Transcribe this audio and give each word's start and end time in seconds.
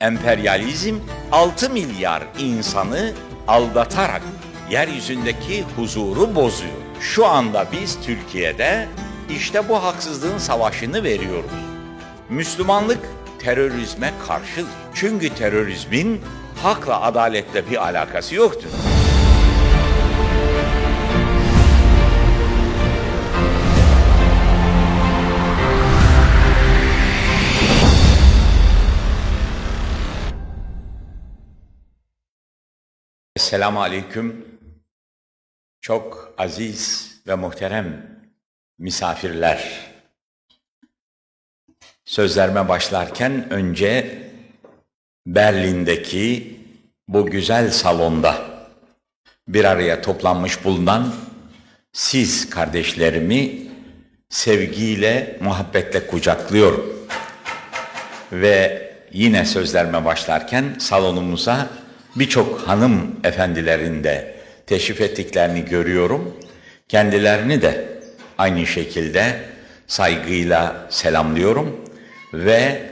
Emperyalizm 0.00 0.96
6 1.32 1.70
milyar 1.70 2.22
insanı 2.38 3.12
aldatarak 3.48 4.22
yeryüzündeki 4.70 5.64
huzuru 5.76 6.34
bozuyor. 6.34 6.72
Şu 7.00 7.26
anda 7.26 7.66
biz 7.72 7.98
Türkiye'de 8.06 8.88
işte 9.30 9.68
bu 9.68 9.82
haksızlığın 9.84 10.38
savaşını 10.38 11.04
veriyoruz. 11.04 11.50
Müslümanlık 12.28 12.98
terörizme 13.38 14.12
karşıdır. 14.26 14.70
Çünkü 14.94 15.34
terörizmin 15.34 16.20
hakla 16.62 17.00
adaletle 17.00 17.70
bir 17.70 17.82
alakası 17.88 18.34
yoktur. 18.34 18.70
Esselamu 33.38 33.82
Aleyküm. 33.82 34.44
Çok 35.80 36.34
aziz 36.38 37.10
ve 37.26 37.34
muhterem 37.34 38.06
misafirler. 38.78 39.80
Sözlerime 42.04 42.68
başlarken 42.68 43.50
önce 43.50 44.22
Berlin'deki 45.26 46.56
bu 47.08 47.26
güzel 47.26 47.70
salonda 47.70 48.44
bir 49.48 49.64
araya 49.64 50.02
toplanmış 50.02 50.64
bulunan 50.64 51.14
siz 51.92 52.50
kardeşlerimi 52.50 53.66
sevgiyle, 54.28 55.38
muhabbetle 55.40 56.06
kucaklıyorum. 56.06 57.08
Ve 58.32 58.88
yine 59.12 59.44
sözlerime 59.44 60.04
başlarken 60.04 60.76
salonumuza 60.78 61.87
birçok 62.18 62.60
hanım 62.60 63.16
efendilerin 63.24 64.04
de 64.04 64.34
teşrif 64.66 65.00
ettiklerini 65.00 65.64
görüyorum. 65.64 66.36
Kendilerini 66.88 67.62
de 67.62 67.98
aynı 68.38 68.66
şekilde 68.66 69.40
saygıyla 69.86 70.86
selamlıyorum 70.90 71.80
ve 72.34 72.82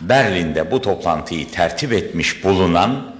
Berlin'de 0.00 0.70
bu 0.70 0.80
toplantıyı 0.80 1.50
tertip 1.50 1.92
etmiş 1.92 2.44
bulunan 2.44 3.16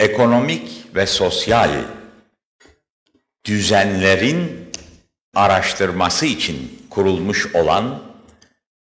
ekonomik 0.00 0.84
ve 0.94 1.06
sosyal 1.06 1.70
düzenlerin 3.46 4.70
araştırması 5.34 6.26
için 6.26 6.86
kurulmuş 6.90 7.54
olan 7.54 8.02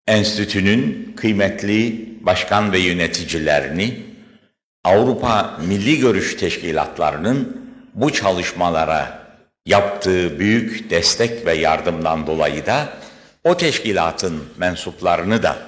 enstitünün 0.06 1.12
kıymetli 1.16 2.08
başkan 2.20 2.72
ve 2.72 2.78
yöneticilerini 2.78 4.07
Avrupa 4.88 5.58
Milli 5.66 5.98
Görüş 5.98 6.34
Teşkilatlarının 6.34 7.70
bu 7.94 8.12
çalışmalara 8.12 9.26
yaptığı 9.66 10.38
büyük 10.38 10.90
destek 10.90 11.46
ve 11.46 11.54
yardımdan 11.54 12.26
dolayı 12.26 12.66
da 12.66 12.88
o 13.44 13.56
teşkilatın 13.56 14.44
mensuplarını 14.56 15.42
da 15.42 15.58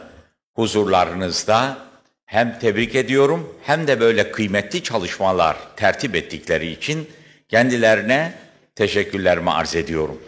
huzurlarınızda 0.55 1.79
hem 2.27 2.59
tebrik 2.59 2.95
ediyorum 2.95 3.57
hem 3.63 3.87
de 3.87 4.01
böyle 4.01 4.33
kıymetli 4.33 4.83
çalışmalar 4.83 5.57
tertip 5.77 6.15
ettikleri 6.15 6.71
için 6.71 7.11
kendilerine 7.49 8.35
teşekkürlerimi 8.75 9.51
arz 9.51 9.77
ediyorum. 9.77 10.23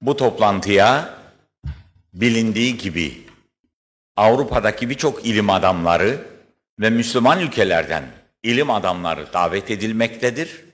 Bu 0.00 0.16
toplantıya 0.16 1.14
bilindiği 2.14 2.78
gibi 2.78 3.26
Avrupa'daki 4.16 4.90
birçok 4.90 5.26
ilim 5.26 5.50
adamları 5.50 6.37
ve 6.80 6.90
Müslüman 6.90 7.40
ülkelerden 7.40 8.10
ilim 8.42 8.70
adamları 8.70 9.32
davet 9.32 9.70
edilmektedir. 9.70 10.64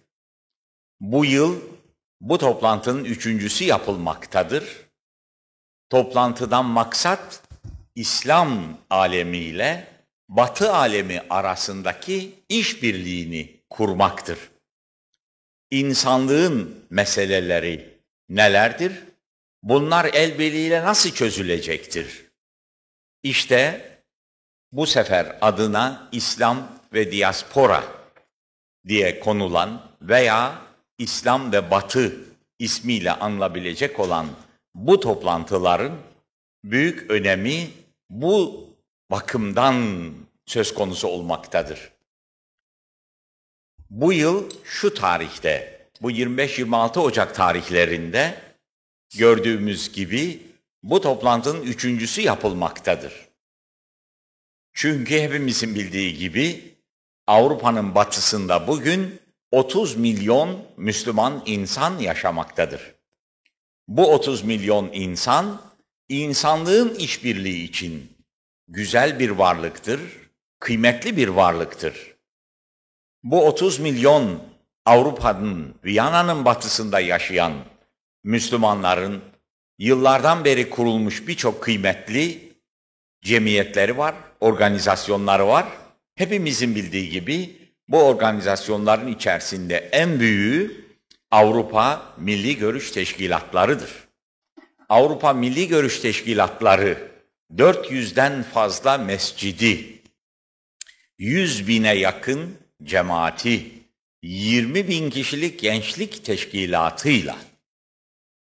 Bu 1.00 1.24
yıl 1.24 1.60
bu 2.20 2.38
toplantının 2.38 3.04
üçüncüsü 3.04 3.64
yapılmaktadır. 3.64 4.64
Toplantıdan 5.90 6.64
maksat 6.64 7.42
İslam 7.94 8.78
alemiyle 8.90 9.94
Batı 10.28 10.72
alemi 10.72 11.22
arasındaki 11.30 12.34
işbirliğini 12.48 13.60
kurmaktır. 13.70 14.38
İnsanlığın 15.70 16.84
meseleleri 16.90 17.98
nelerdir? 18.28 18.92
Bunlar 19.62 20.10
el 20.12 20.38
nasıl 20.84 21.10
çözülecektir? 21.10 22.24
İşte 23.22 23.90
bu 24.74 24.86
sefer 24.86 25.38
adına 25.40 26.08
İslam 26.12 26.68
ve 26.92 27.12
diaspora 27.12 27.84
diye 28.88 29.20
konulan 29.20 29.82
veya 30.02 30.62
İslam 30.98 31.52
ve 31.52 31.70
Batı 31.70 32.16
ismiyle 32.58 33.12
anılabilecek 33.12 34.00
olan 34.00 34.26
bu 34.74 35.00
toplantıların 35.00 35.92
büyük 36.64 37.10
önemi 37.10 37.70
bu 38.10 38.64
bakımdan 39.10 40.04
söz 40.46 40.74
konusu 40.74 41.08
olmaktadır. 41.08 41.90
Bu 43.90 44.12
yıl 44.12 44.50
şu 44.64 44.94
tarihte, 44.94 45.86
bu 46.02 46.10
25-26 46.10 46.98
Ocak 46.98 47.34
tarihlerinde 47.34 48.40
gördüğümüz 49.16 49.92
gibi 49.92 50.42
bu 50.82 51.00
toplantının 51.00 51.62
üçüncüsü 51.62 52.20
yapılmaktadır. 52.20 53.33
Çünkü 54.74 55.20
hepimizin 55.20 55.74
bildiği 55.74 56.18
gibi 56.18 56.74
Avrupa'nın 57.26 57.94
batısında 57.94 58.68
bugün 58.68 59.20
30 59.50 59.96
milyon 59.96 60.64
Müslüman 60.76 61.42
insan 61.46 61.98
yaşamaktadır. 61.98 62.94
Bu 63.88 64.12
30 64.14 64.44
milyon 64.44 64.90
insan 64.92 65.60
insanlığın 66.08 66.94
işbirliği 66.94 67.64
için 67.64 68.12
güzel 68.68 69.18
bir 69.18 69.30
varlıktır, 69.30 70.00
kıymetli 70.60 71.16
bir 71.16 71.28
varlıktır. 71.28 72.14
Bu 73.22 73.46
30 73.46 73.78
milyon 73.78 74.42
Avrupa'nın, 74.84 75.74
Viyana'nın 75.84 76.44
batısında 76.44 77.00
yaşayan 77.00 77.52
Müslümanların 78.24 79.22
yıllardan 79.78 80.44
beri 80.44 80.70
kurulmuş 80.70 81.28
birçok 81.28 81.62
kıymetli 81.62 82.53
cemiyetleri 83.24 83.98
var, 83.98 84.14
organizasyonları 84.40 85.46
var. 85.46 85.66
Hepimizin 86.14 86.74
bildiği 86.74 87.10
gibi 87.10 87.56
bu 87.88 88.02
organizasyonların 88.02 89.08
içerisinde 89.08 89.76
en 89.76 90.20
büyüğü 90.20 90.84
Avrupa 91.30 92.14
Milli 92.18 92.56
Görüş 92.56 92.90
Teşkilatlarıdır. 92.90 93.90
Avrupa 94.88 95.32
Milli 95.32 95.68
Görüş 95.68 96.00
Teşkilatları 96.00 96.98
400'den 97.56 98.42
fazla 98.42 98.98
mescidi, 98.98 100.02
100 101.18 101.68
bine 101.68 101.94
yakın 101.94 102.54
cemaati, 102.82 103.70
20 104.22 104.88
bin 104.88 105.10
kişilik 105.10 105.60
gençlik 105.60 106.24
teşkilatıyla 106.24 107.36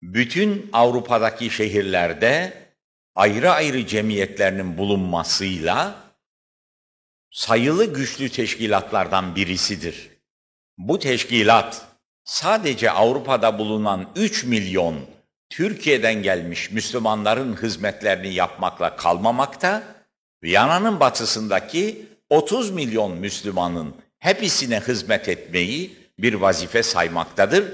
bütün 0.03 0.69
Avrupa'daki 0.73 1.49
şehirlerde 1.49 2.64
ayrı 3.15 3.51
ayrı 3.51 3.87
cemiyetlerinin 3.87 4.77
bulunmasıyla 4.77 5.95
sayılı 7.31 7.93
güçlü 7.93 8.29
teşkilatlardan 8.29 9.35
birisidir. 9.35 10.09
Bu 10.77 10.99
teşkilat 10.99 11.85
sadece 12.23 12.91
Avrupa'da 12.91 13.59
bulunan 13.59 14.09
3 14.15 14.43
milyon 14.43 14.99
Türkiye'den 15.49 16.23
gelmiş 16.23 16.71
Müslümanların 16.71 17.61
hizmetlerini 17.61 18.33
yapmakla 18.33 18.95
kalmamakta, 18.95 19.83
Viyana'nın 20.43 20.99
batısındaki 20.99 22.05
30 22.29 22.71
milyon 22.71 23.11
Müslümanın 23.11 23.95
hepsine 24.19 24.79
hizmet 24.79 25.29
etmeyi 25.29 25.97
bir 26.19 26.33
vazife 26.33 26.83
saymaktadır. 26.83 27.65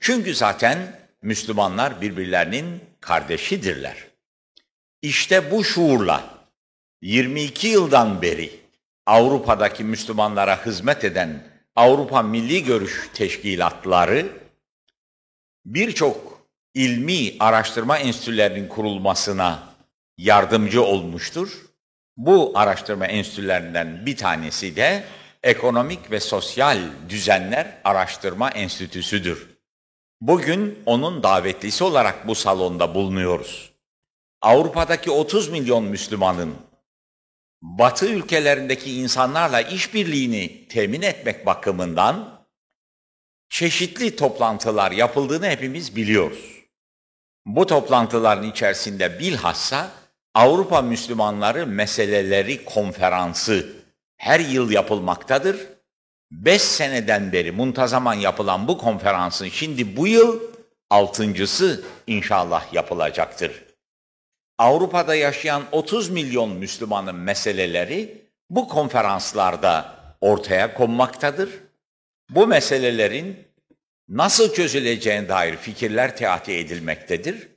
Çünkü 0.00 0.34
zaten 0.34 1.00
Müslümanlar 1.22 2.00
birbirlerinin 2.00 2.80
kardeşidirler. 3.00 4.09
İşte 5.02 5.50
bu 5.50 5.64
şuurla 5.64 6.24
22 7.02 7.66
yıldan 7.66 8.22
beri 8.22 8.60
Avrupa'daki 9.06 9.84
Müslümanlara 9.84 10.66
hizmet 10.66 11.04
eden 11.04 11.46
Avrupa 11.76 12.22
Milli 12.22 12.64
Görüş 12.64 13.08
Teşkilatları 13.14 14.26
birçok 15.64 16.46
ilmi 16.74 17.32
araştırma 17.40 17.98
enstitülerinin 17.98 18.68
kurulmasına 18.68 19.62
yardımcı 20.18 20.82
olmuştur. 20.82 21.48
Bu 22.16 22.52
araştırma 22.54 23.06
enstitülerinden 23.06 24.06
bir 24.06 24.16
tanesi 24.16 24.76
de 24.76 25.04
Ekonomik 25.42 26.10
ve 26.10 26.20
Sosyal 26.20 26.78
Düzenler 27.08 27.78
Araştırma 27.84 28.50
Enstitüsü'dür. 28.50 29.48
Bugün 30.20 30.78
onun 30.86 31.22
davetlisi 31.22 31.84
olarak 31.84 32.28
bu 32.28 32.34
salonda 32.34 32.94
bulunuyoruz. 32.94 33.69
Avrupa'daki 34.42 35.10
30 35.10 35.48
milyon 35.48 35.84
Müslümanın 35.84 36.54
Batı 37.62 38.06
ülkelerindeki 38.06 38.94
insanlarla 39.00 39.60
işbirliğini 39.60 40.68
temin 40.68 41.02
etmek 41.02 41.46
bakımından 41.46 42.46
çeşitli 43.48 44.16
toplantılar 44.16 44.92
yapıldığını 44.92 45.46
hepimiz 45.46 45.96
biliyoruz. 45.96 46.60
Bu 47.46 47.66
toplantıların 47.66 48.50
içerisinde 48.50 49.18
bilhassa 49.18 49.90
Avrupa 50.34 50.82
Müslümanları 50.82 51.66
Meseleleri 51.66 52.64
Konferansı 52.64 53.72
her 54.16 54.40
yıl 54.40 54.70
yapılmaktadır. 54.70 55.56
Beş 56.30 56.62
seneden 56.62 57.32
beri 57.32 57.52
muntazaman 57.52 58.14
yapılan 58.14 58.68
bu 58.68 58.78
konferansın 58.78 59.48
şimdi 59.48 59.96
bu 59.96 60.06
yıl 60.06 60.40
altıncısı 60.90 61.84
inşallah 62.06 62.72
yapılacaktır. 62.72 63.69
Avrupa'da 64.60 65.14
yaşayan 65.14 65.62
30 65.72 66.10
milyon 66.10 66.50
Müslümanın 66.50 67.14
meseleleri 67.14 68.22
bu 68.50 68.68
konferanslarda 68.68 69.96
ortaya 70.20 70.74
konmaktadır. 70.74 71.50
Bu 72.30 72.46
meselelerin 72.46 73.36
nasıl 74.08 74.54
çözüleceğine 74.54 75.28
dair 75.28 75.56
fikirler 75.56 76.16
teati 76.16 76.52
edilmektedir. 76.52 77.48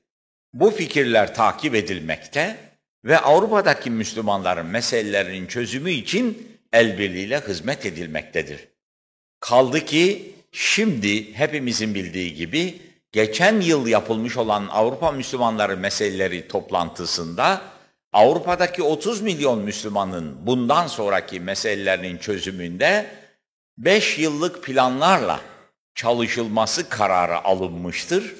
Bu 0.53 0.71
fikirler 0.71 1.35
takip 1.35 1.75
edilmekte 1.75 2.57
ve 3.05 3.19
Avrupa'daki 3.19 3.91
Müslümanların 3.91 4.65
meselelerinin 4.65 5.47
çözümü 5.47 5.91
için 5.91 6.57
el 6.73 6.99
birliğiyle 6.99 7.39
hizmet 7.47 7.85
edilmektedir. 7.85 8.67
Kaldı 9.39 9.85
ki 9.85 10.35
şimdi 10.51 11.33
hepimizin 11.33 11.95
bildiği 11.95 12.33
gibi 12.33 12.81
geçen 13.13 13.61
yıl 13.61 13.87
yapılmış 13.87 14.37
olan 14.37 14.67
Avrupa 14.71 15.11
Müslümanları 15.11 15.77
meseleleri 15.77 16.47
toplantısında 16.47 17.61
Avrupa'daki 18.13 18.83
30 18.83 19.21
milyon 19.21 19.59
Müslümanın 19.59 20.47
bundan 20.47 20.87
sonraki 20.87 21.39
meselelerinin 21.39 22.17
çözümünde 22.17 23.09
5 23.77 24.19
yıllık 24.19 24.63
planlarla 24.63 25.39
çalışılması 25.95 26.89
kararı 26.89 27.43
alınmıştır. 27.43 28.35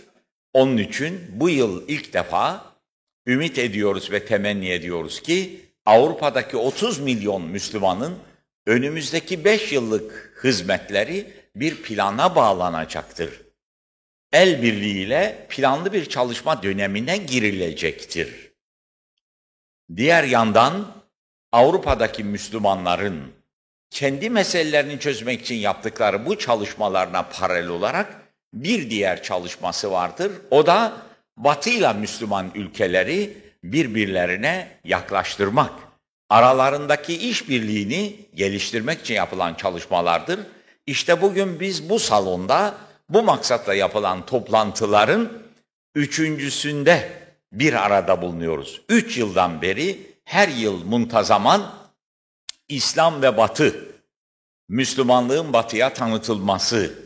Onun 0.53 0.77
için 0.77 1.21
bu 1.33 1.49
yıl 1.49 1.87
ilk 1.87 2.13
defa 2.13 2.65
ümit 3.27 3.57
ediyoruz 3.57 4.11
ve 4.11 4.25
temenni 4.25 4.69
ediyoruz 4.69 5.21
ki 5.21 5.65
Avrupa'daki 5.85 6.57
30 6.57 6.99
milyon 6.99 7.41
Müslümanın 7.41 8.15
önümüzdeki 8.65 9.45
5 9.45 9.71
yıllık 9.71 10.39
hizmetleri 10.43 11.33
bir 11.55 11.75
plana 11.81 12.35
bağlanacaktır. 12.35 13.42
El 14.33 14.61
birliğiyle 14.61 15.45
planlı 15.49 15.93
bir 15.93 16.05
çalışma 16.05 16.63
dönemine 16.63 17.17
girilecektir. 17.17 18.51
Diğer 19.95 20.23
yandan 20.23 20.87
Avrupa'daki 21.51 22.23
Müslümanların 22.23 23.31
kendi 23.89 24.29
meselelerini 24.29 24.99
çözmek 24.99 25.41
için 25.41 25.55
yaptıkları 25.55 26.25
bu 26.25 26.37
çalışmalarına 26.37 27.23
paralel 27.23 27.67
olarak 27.67 28.21
bir 28.53 28.89
diğer 28.89 29.23
çalışması 29.23 29.91
vardır. 29.91 30.31
O 30.51 30.65
da 30.65 30.93
Batı 31.37 31.69
ile 31.69 31.93
Müslüman 31.93 32.51
ülkeleri 32.55 33.37
birbirlerine 33.63 34.67
yaklaştırmak, 34.83 35.73
aralarındaki 36.29 37.29
işbirliğini 37.29 38.15
geliştirmek 38.35 39.01
için 39.01 39.13
yapılan 39.13 39.53
çalışmalardır. 39.53 40.39
İşte 40.87 41.21
bugün 41.21 41.59
biz 41.59 41.89
bu 41.89 41.99
salonda 41.99 42.75
bu 43.13 43.23
maksatla 43.23 43.73
yapılan 43.73 44.25
toplantıların 44.25 45.43
üçüncüsünde 45.95 47.23
bir 47.51 47.85
arada 47.85 48.21
bulunuyoruz. 48.21 48.81
Üç 48.89 49.17
yıldan 49.17 49.61
beri 49.61 50.13
her 50.25 50.47
yıl 50.47 50.83
muntazaman 50.83 51.73
İslam 52.67 53.21
ve 53.21 53.37
Batı, 53.37 53.85
Müslümanlığın 54.69 55.53
Batı'ya 55.53 55.93
tanıtılması 55.93 57.03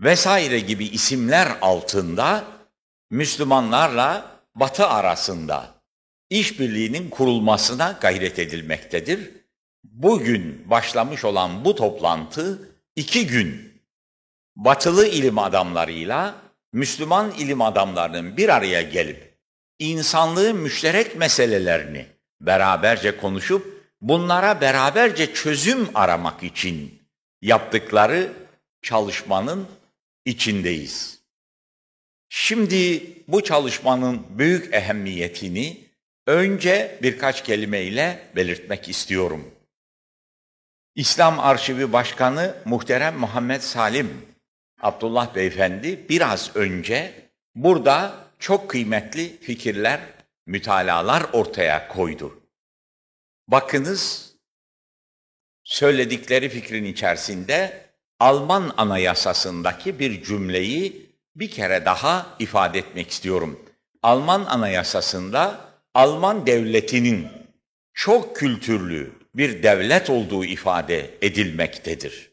vesaire 0.00 0.60
gibi 0.60 0.86
isimler 0.86 1.58
altında 1.60 2.44
Müslümanlarla 3.10 4.38
Batı 4.54 4.86
arasında 4.86 5.74
işbirliğinin 6.30 7.10
kurulmasına 7.10 7.98
gayret 8.00 8.38
edilmektedir. 8.38 9.30
Bugün 9.84 10.70
başlamış 10.70 11.24
olan 11.24 11.64
bu 11.64 11.74
toplantı 11.74 12.68
iki 12.96 13.26
gün 13.26 13.67
batılı 14.58 15.06
ilim 15.08 15.38
adamlarıyla 15.38 16.34
Müslüman 16.72 17.30
ilim 17.30 17.62
adamlarının 17.62 18.36
bir 18.36 18.48
araya 18.48 18.82
gelip 18.82 19.34
insanlığın 19.78 20.56
müşterek 20.56 21.16
meselelerini 21.16 22.06
beraberce 22.40 23.16
konuşup 23.16 23.88
bunlara 24.00 24.60
beraberce 24.60 25.34
çözüm 25.34 25.88
aramak 25.94 26.42
için 26.42 27.02
yaptıkları 27.42 28.32
çalışmanın 28.82 29.68
içindeyiz. 30.24 31.18
Şimdi 32.28 33.12
bu 33.28 33.44
çalışmanın 33.44 34.26
büyük 34.30 34.74
ehemmiyetini 34.74 35.84
önce 36.26 36.98
birkaç 37.02 37.44
kelimeyle 37.44 38.30
belirtmek 38.36 38.88
istiyorum. 38.88 39.54
İslam 40.94 41.40
Arşivi 41.40 41.92
Başkanı 41.92 42.54
Muhterem 42.64 43.18
Muhammed 43.18 43.60
Salim 43.60 44.28
Abdullah 44.80 45.34
Beyefendi 45.34 46.08
biraz 46.08 46.56
önce 46.56 47.30
burada 47.54 48.14
çok 48.38 48.70
kıymetli 48.70 49.38
fikirler, 49.40 50.00
mütalalar 50.46 51.26
ortaya 51.32 51.88
koydu. 51.88 52.40
Bakınız 53.48 54.32
söyledikleri 55.64 56.48
fikrin 56.48 56.84
içerisinde 56.84 57.88
Alman 58.20 58.74
anayasasındaki 58.76 59.98
bir 59.98 60.24
cümleyi 60.24 61.06
bir 61.36 61.50
kere 61.50 61.84
daha 61.84 62.26
ifade 62.38 62.78
etmek 62.78 63.10
istiyorum. 63.10 63.60
Alman 64.02 64.44
anayasasında 64.44 65.60
Alman 65.94 66.46
devletinin 66.46 67.28
çok 67.94 68.36
kültürlü 68.36 69.12
bir 69.34 69.62
devlet 69.62 70.10
olduğu 70.10 70.44
ifade 70.44 71.10
edilmektedir. 71.22 72.30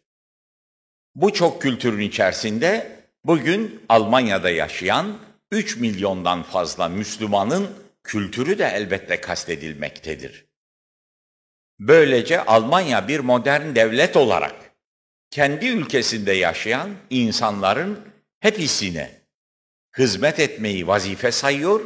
Bu 1.15 1.33
çok 1.33 1.61
kültürün 1.61 2.01
içerisinde 2.01 2.99
bugün 3.25 3.81
Almanya'da 3.89 4.49
yaşayan 4.49 5.17
3 5.51 5.77
milyondan 5.77 6.43
fazla 6.43 6.87
Müslümanın 6.87 7.69
kültürü 8.03 8.57
de 8.57 8.71
elbette 8.73 9.21
kastedilmektedir. 9.21 10.45
Böylece 11.79 12.45
Almanya 12.45 13.07
bir 13.07 13.19
modern 13.19 13.75
devlet 13.75 14.17
olarak 14.17 14.55
kendi 15.29 15.67
ülkesinde 15.67 16.31
yaşayan 16.31 16.89
insanların 17.09 17.99
hepsine 18.39 19.11
hizmet 19.97 20.39
etmeyi 20.39 20.87
vazife 20.87 21.31
sayıyor, 21.31 21.81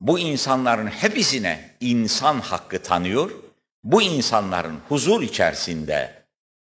bu 0.00 0.18
insanların 0.18 0.86
hepsine 0.86 1.70
insan 1.80 2.40
hakkı 2.40 2.82
tanıyor, 2.82 3.30
bu 3.84 4.02
insanların 4.02 4.78
huzur 4.88 5.22
içerisinde 5.22 6.25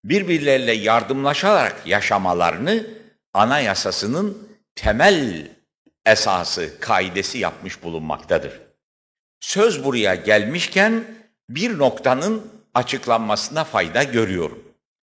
birbirleriyle 0.08 0.72
yardımlaşarak 0.72 1.86
yaşamalarını 1.86 2.86
anayasasının 3.34 4.48
temel 4.74 5.50
esası, 6.06 6.80
kaidesi 6.80 7.38
yapmış 7.38 7.82
bulunmaktadır. 7.82 8.60
Söz 9.40 9.84
buraya 9.84 10.14
gelmişken 10.14 11.04
bir 11.48 11.78
noktanın 11.78 12.52
açıklanmasına 12.74 13.64
fayda 13.64 14.02
görüyorum. 14.02 14.64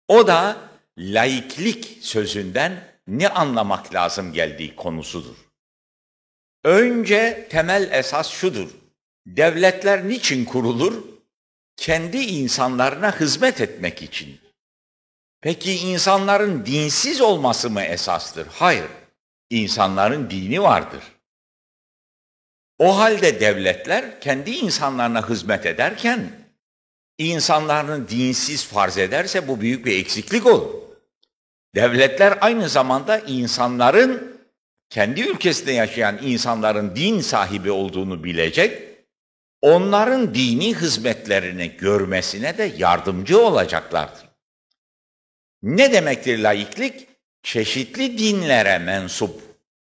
O 0.08 0.26
da 0.26 0.56
laiklik 0.98 1.98
sözünden 2.00 2.84
ne 3.06 3.28
anlamak 3.28 3.94
lazım 3.94 4.32
geldiği 4.32 4.76
konusudur. 4.76 5.36
Önce 6.64 7.48
temel 7.50 7.88
esas 7.92 8.30
şudur. 8.30 8.68
Devletler 9.26 10.08
niçin 10.08 10.44
kurulur? 10.44 11.04
Kendi 11.76 12.16
insanlarına 12.16 13.20
hizmet 13.20 13.60
etmek 13.60 14.02
için. 14.02 14.43
Peki 15.44 15.76
insanların 15.76 16.66
dinsiz 16.66 17.20
olması 17.20 17.70
mı 17.70 17.82
esastır? 17.82 18.46
Hayır. 18.52 18.86
İnsanların 19.50 20.30
dini 20.30 20.62
vardır. 20.62 21.02
O 22.78 22.98
halde 22.98 23.40
devletler 23.40 24.20
kendi 24.20 24.50
insanlarına 24.50 25.28
hizmet 25.28 25.66
ederken 25.66 26.30
insanların 27.18 28.08
dinsiz 28.08 28.66
farz 28.66 28.98
ederse 28.98 29.48
bu 29.48 29.60
büyük 29.60 29.86
bir 29.86 29.98
eksiklik 29.98 30.46
olur. 30.46 30.74
Devletler 31.74 32.38
aynı 32.40 32.68
zamanda 32.68 33.18
insanların 33.18 34.40
kendi 34.90 35.20
ülkesinde 35.20 35.72
yaşayan 35.72 36.18
insanların 36.22 36.96
din 36.96 37.20
sahibi 37.20 37.70
olduğunu 37.70 38.24
bilecek, 38.24 38.82
onların 39.62 40.34
dini 40.34 40.74
hizmetlerini 40.74 41.76
görmesine 41.76 42.58
de 42.58 42.74
yardımcı 42.78 43.40
olacaklardır. 43.40 44.23
Ne 45.64 45.92
demektir 45.92 46.38
laiklik? 46.38 47.08
Çeşitli 47.42 48.18
dinlere 48.18 48.78
mensup 48.78 49.40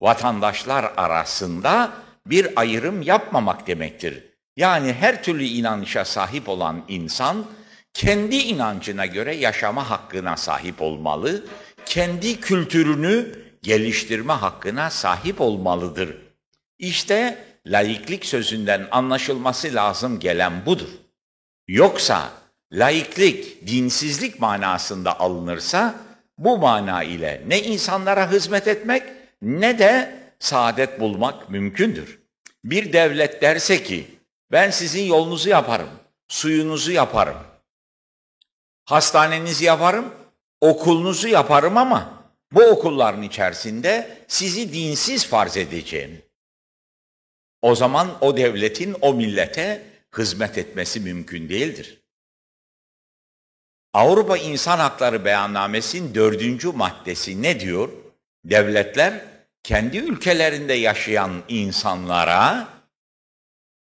vatandaşlar 0.02 0.92
arasında 0.96 1.92
bir 2.26 2.48
ayrım 2.56 3.02
yapmamak 3.02 3.66
demektir. 3.66 4.24
Yani 4.56 4.92
her 4.92 5.22
türlü 5.22 5.44
inanışa 5.44 6.04
sahip 6.04 6.48
olan 6.48 6.84
insan 6.88 7.46
kendi 7.94 8.36
inancına 8.36 9.06
göre 9.06 9.34
yaşama 9.34 9.90
hakkına 9.90 10.36
sahip 10.36 10.82
olmalı, 10.82 11.44
kendi 11.86 12.40
kültürünü 12.40 13.44
geliştirme 13.62 14.32
hakkına 14.32 14.90
sahip 14.90 15.40
olmalıdır. 15.40 16.16
İşte 16.78 17.44
laiklik 17.66 18.26
sözünden 18.26 18.88
anlaşılması 18.90 19.74
lazım 19.74 20.20
gelen 20.20 20.66
budur. 20.66 20.88
Yoksa 21.68 22.43
laiklik 22.74 23.66
dinsizlik 23.66 24.40
manasında 24.40 25.20
alınırsa 25.20 25.94
bu 26.38 26.58
mana 26.58 27.02
ile 27.02 27.42
ne 27.46 27.62
insanlara 27.62 28.32
hizmet 28.32 28.68
etmek 28.68 29.02
ne 29.42 29.78
de 29.78 30.20
saadet 30.38 31.00
bulmak 31.00 31.50
mümkündür. 31.50 32.18
Bir 32.64 32.92
devlet 32.92 33.42
derse 33.42 33.82
ki 33.82 34.06
ben 34.52 34.70
sizin 34.70 35.02
yolunuzu 35.02 35.48
yaparım, 35.48 35.88
suyunuzu 36.28 36.92
yaparım, 36.92 37.36
hastanenizi 38.84 39.64
yaparım, 39.64 40.14
okulunuzu 40.60 41.28
yaparım 41.28 41.76
ama 41.76 42.24
bu 42.52 42.62
okulların 42.62 43.22
içerisinde 43.22 44.18
sizi 44.28 44.72
dinsiz 44.72 45.26
farz 45.26 45.56
edeceğim. 45.56 46.22
O 47.62 47.74
zaman 47.74 48.10
o 48.20 48.36
devletin 48.36 48.96
o 49.00 49.14
millete 49.14 49.82
hizmet 50.18 50.58
etmesi 50.58 51.00
mümkün 51.00 51.48
değildir. 51.48 52.03
Avrupa 53.94 54.36
İnsan 54.36 54.78
Hakları 54.78 55.24
Beyannamesi'nin 55.24 56.14
dördüncü 56.14 56.72
maddesi 56.72 57.42
ne 57.42 57.60
diyor? 57.60 57.88
Devletler 58.44 59.24
kendi 59.62 59.98
ülkelerinde 59.98 60.72
yaşayan 60.72 61.42
insanlara 61.48 62.68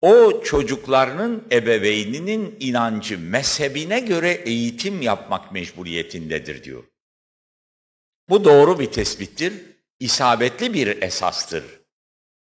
o 0.01 0.43
çocuklarının 0.43 1.47
ebeveyninin 1.51 2.57
inancı, 2.59 3.19
mezhebine 3.19 3.99
göre 3.99 4.31
eğitim 4.31 5.01
yapmak 5.01 5.51
mecburiyetindedir 5.51 6.63
diyor. 6.63 6.83
Bu 8.29 8.43
doğru 8.43 8.79
bir 8.79 8.91
tespittir, 8.91 9.53
isabetli 9.99 10.73
bir 10.73 11.01
esastır. 11.01 11.63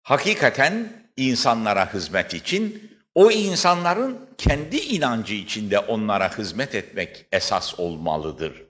Hakikaten 0.03 1.03
insanlara 1.17 1.93
hizmet 1.93 2.33
için 2.33 2.91
o 3.17 3.31
insanların 3.31 4.19
kendi 4.37 4.77
inancı 4.77 5.33
içinde 5.33 5.79
onlara 5.79 6.37
hizmet 6.37 6.75
etmek 6.75 7.25
esas 7.31 7.79
olmalıdır. 7.79 8.63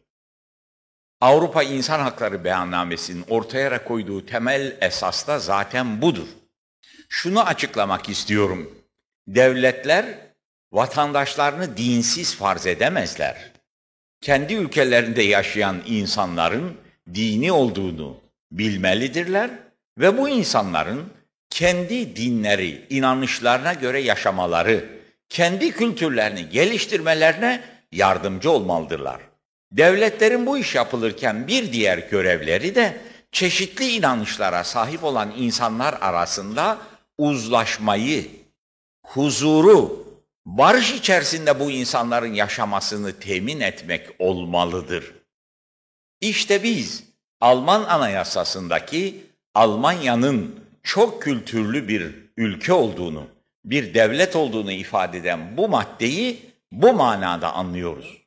Avrupa 1.21 1.63
İnsan 1.63 1.99
Hakları 1.99 2.43
Beyannamesi'nin 2.43 3.25
ortaya 3.29 3.83
koyduğu 3.83 4.25
temel 4.25 4.77
esas 4.81 5.27
da 5.27 5.39
zaten 5.39 6.01
budur. 6.01 6.27
Şunu 7.09 7.41
açıklamak 7.41 8.09
istiyorum. 8.09 8.77
Devletler 9.27 10.05
vatandaşlarını 10.71 11.77
dinsiz 11.77 12.35
farz 12.35 12.67
edemezler. 12.67 13.51
Kendi 14.21 14.53
ülkelerinde 14.53 15.21
yaşayan 15.21 15.81
insanların 15.85 16.77
dini 17.13 17.51
olduğunu 17.51 18.17
bilmelidirler 18.51 19.49
ve 19.97 20.17
bu 20.17 20.29
insanların 20.29 21.16
kendi 21.57 22.15
dinleri, 22.15 22.85
inanışlarına 22.89 23.73
göre 23.73 24.01
yaşamaları, 24.01 24.89
kendi 25.29 25.71
kültürlerini 25.71 26.49
geliştirmelerine 26.49 27.63
yardımcı 27.91 28.51
olmalıdırlar. 28.51 29.21
Devletlerin 29.71 30.45
bu 30.45 30.57
iş 30.57 30.75
yapılırken 30.75 31.47
bir 31.47 31.73
diğer 31.73 31.97
görevleri 31.97 32.75
de 32.75 32.97
çeşitli 33.31 33.91
inanışlara 33.91 34.63
sahip 34.63 35.03
olan 35.03 35.33
insanlar 35.37 35.93
arasında 36.01 36.77
uzlaşmayı, 37.17 38.27
huzuru, 39.05 40.07
barış 40.45 40.91
içerisinde 40.91 41.59
bu 41.59 41.71
insanların 41.71 42.33
yaşamasını 42.33 43.19
temin 43.19 43.59
etmek 43.59 44.07
olmalıdır. 44.19 45.13
İşte 46.21 46.63
biz 46.63 47.03
Alman 47.41 47.83
Anayasası'ndaki 47.83 49.23
Almanya'nın 49.55 50.66
çok 50.87 51.21
kültürlü 51.21 51.87
bir 51.87 52.15
ülke 52.37 52.73
olduğunu, 52.73 53.27
bir 53.65 53.93
devlet 53.93 54.35
olduğunu 54.35 54.71
ifade 54.71 55.17
eden 55.17 55.57
bu 55.57 55.69
maddeyi 55.69 56.39
bu 56.71 56.93
manada 56.93 57.53
anlıyoruz. 57.53 58.17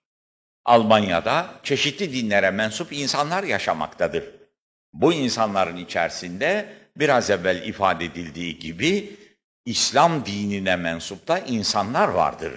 Almanya'da 0.64 1.50
çeşitli 1.62 2.12
dinlere 2.12 2.50
mensup 2.50 2.93
insanlar 2.93 3.43
yaşamaktadır. 3.43 4.25
Bu 4.93 5.12
insanların 5.12 5.76
içerisinde 5.76 6.69
biraz 6.97 7.31
evvel 7.31 7.69
ifade 7.69 8.05
edildiği 8.05 8.59
gibi 8.59 9.17
İslam 9.64 10.26
dinine 10.26 10.76
mensup 10.76 11.29
da 11.29 11.38
insanlar 11.38 12.09
vardır. 12.09 12.52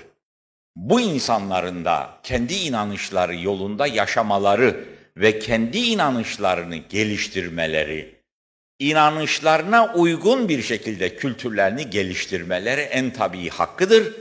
Bu 0.75 1.01
insanların 1.01 1.85
da 1.85 2.17
kendi 2.23 2.53
inanışları 2.53 3.35
yolunda 3.35 3.87
yaşamaları 3.87 4.85
ve 5.17 5.39
kendi 5.39 5.77
inanışlarını 5.77 6.75
geliştirmeleri, 6.75 8.22
inanışlarına 8.79 9.93
uygun 9.93 10.49
bir 10.49 10.63
şekilde 10.63 11.15
kültürlerini 11.15 11.89
geliştirmeleri 11.89 12.81
en 12.81 13.13
tabii 13.13 13.49
hakkıdır. 13.49 14.13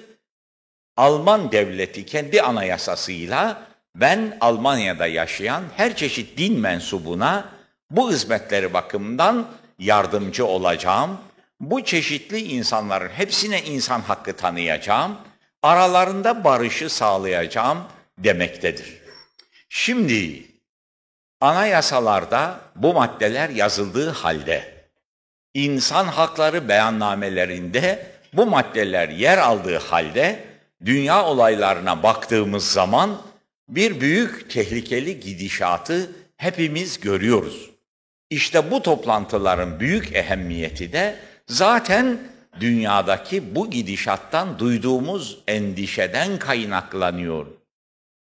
Alman 0.96 1.52
devleti 1.52 2.06
kendi 2.06 2.42
anayasasıyla 2.42 3.66
ben 3.94 4.38
Almanya'da 4.40 5.06
yaşayan 5.06 5.64
her 5.76 5.96
çeşit 5.96 6.38
din 6.38 6.60
mensubuna 6.60 7.48
bu 7.90 8.12
hizmetleri 8.12 8.74
bakımından 8.74 9.48
yardımcı 9.78 10.46
olacağım. 10.46 11.18
Bu 11.60 11.84
çeşitli 11.84 12.38
insanların 12.38 13.08
hepsine 13.08 13.62
insan 13.62 14.00
hakkı 14.00 14.36
tanıyacağım. 14.36 15.16
Aralarında 15.62 16.44
barışı 16.44 16.90
sağlayacağım 16.90 17.78
demektedir. 18.18 19.02
Şimdi 19.68 20.51
Anayasalarda 21.42 22.60
bu 22.76 22.94
maddeler 22.94 23.48
yazıldığı 23.48 24.10
halde 24.10 24.74
insan 25.54 26.06
hakları 26.06 26.68
beyannamelerinde 26.68 28.06
bu 28.32 28.46
maddeler 28.46 29.08
yer 29.08 29.38
aldığı 29.38 29.78
halde 29.78 30.44
dünya 30.84 31.26
olaylarına 31.26 32.02
baktığımız 32.02 32.64
zaman 32.64 33.22
bir 33.68 34.00
büyük 34.00 34.50
tehlikeli 34.50 35.20
gidişatı 35.20 36.10
hepimiz 36.36 37.00
görüyoruz. 37.00 37.70
İşte 38.30 38.70
bu 38.70 38.82
toplantıların 38.82 39.80
büyük 39.80 40.16
ehemmiyeti 40.16 40.92
de 40.92 41.16
zaten 41.46 42.18
dünyadaki 42.60 43.54
bu 43.54 43.70
gidişattan 43.70 44.58
duyduğumuz 44.58 45.38
endişeden 45.48 46.38
kaynaklanıyor. 46.38 47.46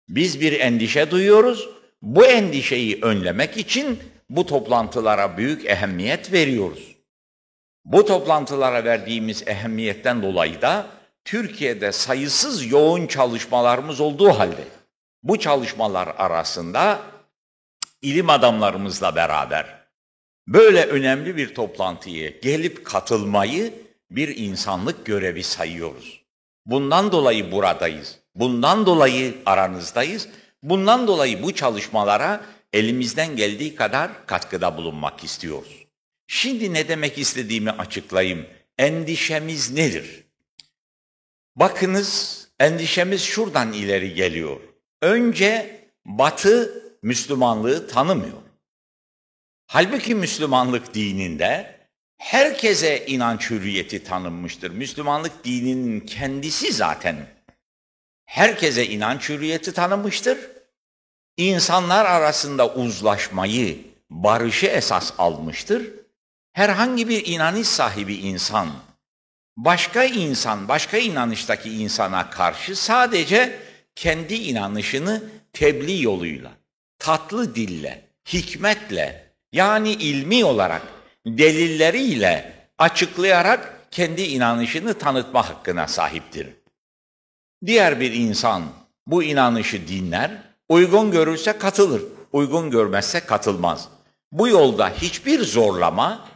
Biz 0.09 0.41
bir 0.41 0.59
endişe 0.59 1.11
duyuyoruz 1.11 1.80
bu 2.01 2.25
endişeyi 2.25 2.99
önlemek 3.01 3.57
için 3.57 3.99
bu 4.29 4.45
toplantılara 4.45 5.37
büyük 5.37 5.65
ehemmiyet 5.65 6.33
veriyoruz. 6.33 6.95
Bu 7.85 8.05
toplantılara 8.05 8.83
verdiğimiz 8.83 9.47
ehemmiyetten 9.47 10.21
dolayı 10.21 10.61
da 10.61 10.87
Türkiye'de 11.25 11.91
sayısız 11.91 12.71
yoğun 12.71 13.07
çalışmalarımız 13.07 14.01
olduğu 14.01 14.29
halde 14.29 14.63
bu 15.23 15.39
çalışmalar 15.39 16.07
arasında 16.17 16.99
ilim 18.01 18.29
adamlarımızla 18.29 19.15
beraber 19.15 19.81
böyle 20.47 20.85
önemli 20.85 21.37
bir 21.37 21.55
toplantıya 21.55 22.29
gelip 22.29 22.85
katılmayı 22.85 23.73
bir 24.11 24.37
insanlık 24.37 25.05
görevi 25.05 25.43
sayıyoruz. 25.43 26.21
Bundan 26.65 27.11
dolayı 27.11 27.51
buradayız. 27.51 28.19
Bundan 28.35 28.85
dolayı 28.85 29.35
aranızdayız 29.45 30.27
Bundan 30.63 31.07
dolayı 31.07 31.43
bu 31.43 31.55
çalışmalara 31.55 32.45
elimizden 32.73 33.35
geldiği 33.35 33.75
kadar 33.75 34.27
katkıda 34.27 34.77
bulunmak 34.77 35.23
istiyoruz. 35.23 35.85
Şimdi 36.27 36.73
ne 36.73 36.87
demek 36.87 37.17
istediğimi 37.17 37.71
açıklayayım. 37.71 38.47
Endişemiz 38.77 39.71
nedir? 39.71 40.23
Bakınız 41.55 42.41
endişemiz 42.59 43.21
şuradan 43.21 43.73
ileri 43.73 44.13
geliyor. 44.13 44.59
Önce 45.01 45.81
Batı 46.05 46.83
Müslümanlığı 47.01 47.87
tanımıyor. 47.87 48.41
Halbuki 49.67 50.15
Müslümanlık 50.15 50.93
dininde 50.93 51.79
herkese 52.17 53.05
inanç 53.05 53.49
hürriyeti 53.49 54.03
tanınmıştır. 54.03 54.71
Müslümanlık 54.71 55.45
dininin 55.45 55.99
kendisi 55.99 56.73
zaten 56.73 57.27
herkese 58.25 58.87
inanç 58.87 59.29
hürriyeti 59.29 59.73
tanımıştır. 59.73 60.50
İnsanlar 61.37 62.05
arasında 62.05 62.73
uzlaşmayı, 62.73 63.77
barışı 64.09 64.65
esas 64.65 65.13
almıştır. 65.17 65.89
Herhangi 66.53 67.09
bir 67.09 67.25
inanış 67.25 67.67
sahibi 67.67 68.15
insan, 68.15 68.69
başka 69.57 70.03
insan, 70.03 70.67
başka 70.67 70.97
inanıştaki 70.97 71.69
insana 71.69 72.29
karşı 72.29 72.75
sadece 72.75 73.59
kendi 73.95 74.33
inanışını 74.33 75.23
tebliğ 75.53 76.01
yoluyla, 76.01 76.51
tatlı 76.99 77.55
dille, 77.55 78.05
hikmetle, 78.33 79.33
yani 79.51 79.91
ilmi 79.91 80.45
olarak, 80.45 80.81
delilleriyle 81.25 82.53
açıklayarak 82.77 83.87
kendi 83.91 84.21
inanışını 84.21 84.97
tanıtma 84.97 85.49
hakkına 85.49 85.87
sahiptir. 85.87 86.47
Diğer 87.65 87.99
bir 87.99 88.13
insan 88.13 88.63
bu 89.07 89.23
inanışı 89.23 89.87
dinler, 89.87 90.31
uygun 90.71 91.11
görürse 91.11 91.57
katılır, 91.57 92.01
uygun 92.31 92.71
görmezse 92.71 93.19
katılmaz. 93.19 93.89
Bu 94.31 94.47
yolda 94.47 94.89
hiçbir 94.89 95.43
zorlama, 95.43 96.27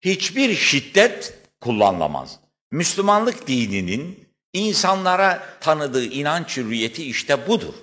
hiçbir 0.00 0.54
şiddet 0.54 1.38
kullanılamaz. 1.60 2.38
Müslümanlık 2.70 3.46
dininin 3.46 4.28
insanlara 4.52 5.46
tanıdığı 5.60 6.04
inanç 6.04 6.56
hürriyeti 6.56 7.04
işte 7.04 7.48
budur. 7.48 7.74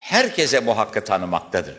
Herkese 0.00 0.66
bu 0.66 0.76
hakkı 0.76 1.04
tanımaktadır. 1.04 1.74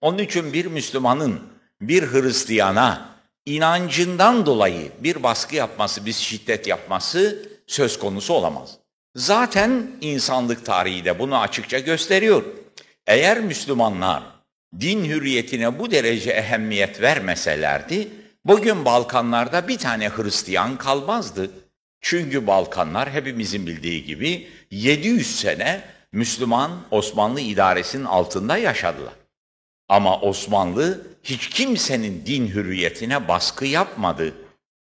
Onun 0.00 0.18
için 0.18 0.52
bir 0.52 0.66
Müslümanın 0.66 1.40
bir 1.80 2.02
Hristiyana 2.12 3.08
inancından 3.46 4.46
dolayı 4.46 4.92
bir 5.00 5.22
baskı 5.22 5.56
yapması, 5.56 6.06
bir 6.06 6.12
şiddet 6.12 6.66
yapması 6.66 7.48
söz 7.66 7.98
konusu 7.98 8.34
olamaz. 8.34 8.78
Zaten 9.16 9.90
insanlık 10.00 10.66
tarihi 10.66 11.04
de 11.04 11.18
bunu 11.18 11.38
açıkça 11.38 11.78
gösteriyor. 11.78 12.42
Eğer 13.08 13.40
Müslümanlar 13.40 14.22
din 14.80 15.04
hürriyetine 15.04 15.78
bu 15.78 15.90
derece 15.90 16.30
ehemmiyet 16.30 17.00
vermeselerdi, 17.00 18.08
bugün 18.44 18.84
Balkanlarda 18.84 19.68
bir 19.68 19.78
tane 19.78 20.08
Hristiyan 20.08 20.76
kalmazdı. 20.76 21.50
Çünkü 22.00 22.46
Balkanlar 22.46 23.10
hepimizin 23.10 23.66
bildiği 23.66 24.04
gibi 24.04 24.48
700 24.70 25.40
sene 25.40 25.80
Müslüman 26.12 26.70
Osmanlı 26.90 27.40
idaresinin 27.40 28.04
altında 28.04 28.56
yaşadılar. 28.56 29.12
Ama 29.88 30.20
Osmanlı 30.20 31.06
hiç 31.22 31.48
kimsenin 31.48 32.26
din 32.26 32.48
hürriyetine 32.48 33.28
baskı 33.28 33.66
yapmadı. 33.66 34.34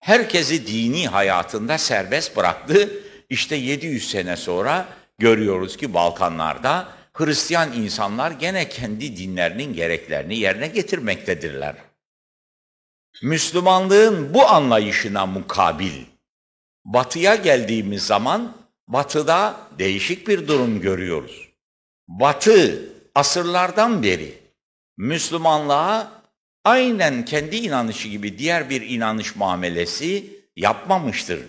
Herkesi 0.00 0.66
dini 0.66 1.08
hayatında 1.08 1.78
serbest 1.78 2.36
bıraktı. 2.36 2.90
İşte 3.30 3.56
700 3.56 4.10
sene 4.10 4.36
sonra 4.36 4.88
görüyoruz 5.18 5.76
ki 5.76 5.94
Balkanlarda 5.94 7.01
Hristiyan 7.12 7.72
insanlar 7.72 8.30
gene 8.30 8.68
kendi 8.68 9.16
dinlerinin 9.16 9.74
gereklerini 9.74 10.38
yerine 10.38 10.66
getirmektedirler. 10.66 11.76
Müslümanlığın 13.22 14.34
bu 14.34 14.46
anlayışına 14.46 15.26
mukabil 15.26 16.04
batıya 16.84 17.34
geldiğimiz 17.34 18.02
zaman 18.06 18.56
batıda 18.88 19.56
değişik 19.78 20.28
bir 20.28 20.48
durum 20.48 20.80
görüyoruz. 20.80 21.48
Batı 22.08 22.88
asırlardan 23.14 24.02
beri 24.02 24.38
Müslümanlığa 24.96 26.22
aynen 26.64 27.24
kendi 27.24 27.56
inanışı 27.56 28.08
gibi 28.08 28.38
diğer 28.38 28.70
bir 28.70 28.82
inanış 28.82 29.36
muamelesi 29.36 30.40
yapmamıştır. 30.56 31.40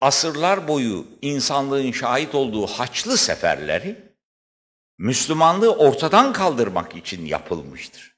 Asırlar 0.00 0.68
boyu 0.68 1.06
insanlığın 1.22 1.92
şahit 1.92 2.34
olduğu 2.34 2.66
haçlı 2.66 3.16
seferleri 3.16 4.11
Müslümanlığı 4.98 5.74
ortadan 5.74 6.32
kaldırmak 6.32 6.96
için 6.96 7.26
yapılmıştır. 7.26 8.16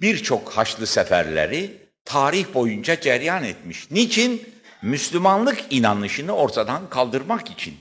Birçok 0.00 0.50
haçlı 0.50 0.86
seferleri 0.86 1.88
tarih 2.04 2.54
boyunca 2.54 3.00
ceryan 3.00 3.44
etmiş. 3.44 3.90
Niçin? 3.90 4.52
Müslümanlık 4.82 5.64
inanışını 5.70 6.32
ortadan 6.32 6.90
kaldırmak 6.90 7.50
için. 7.50 7.76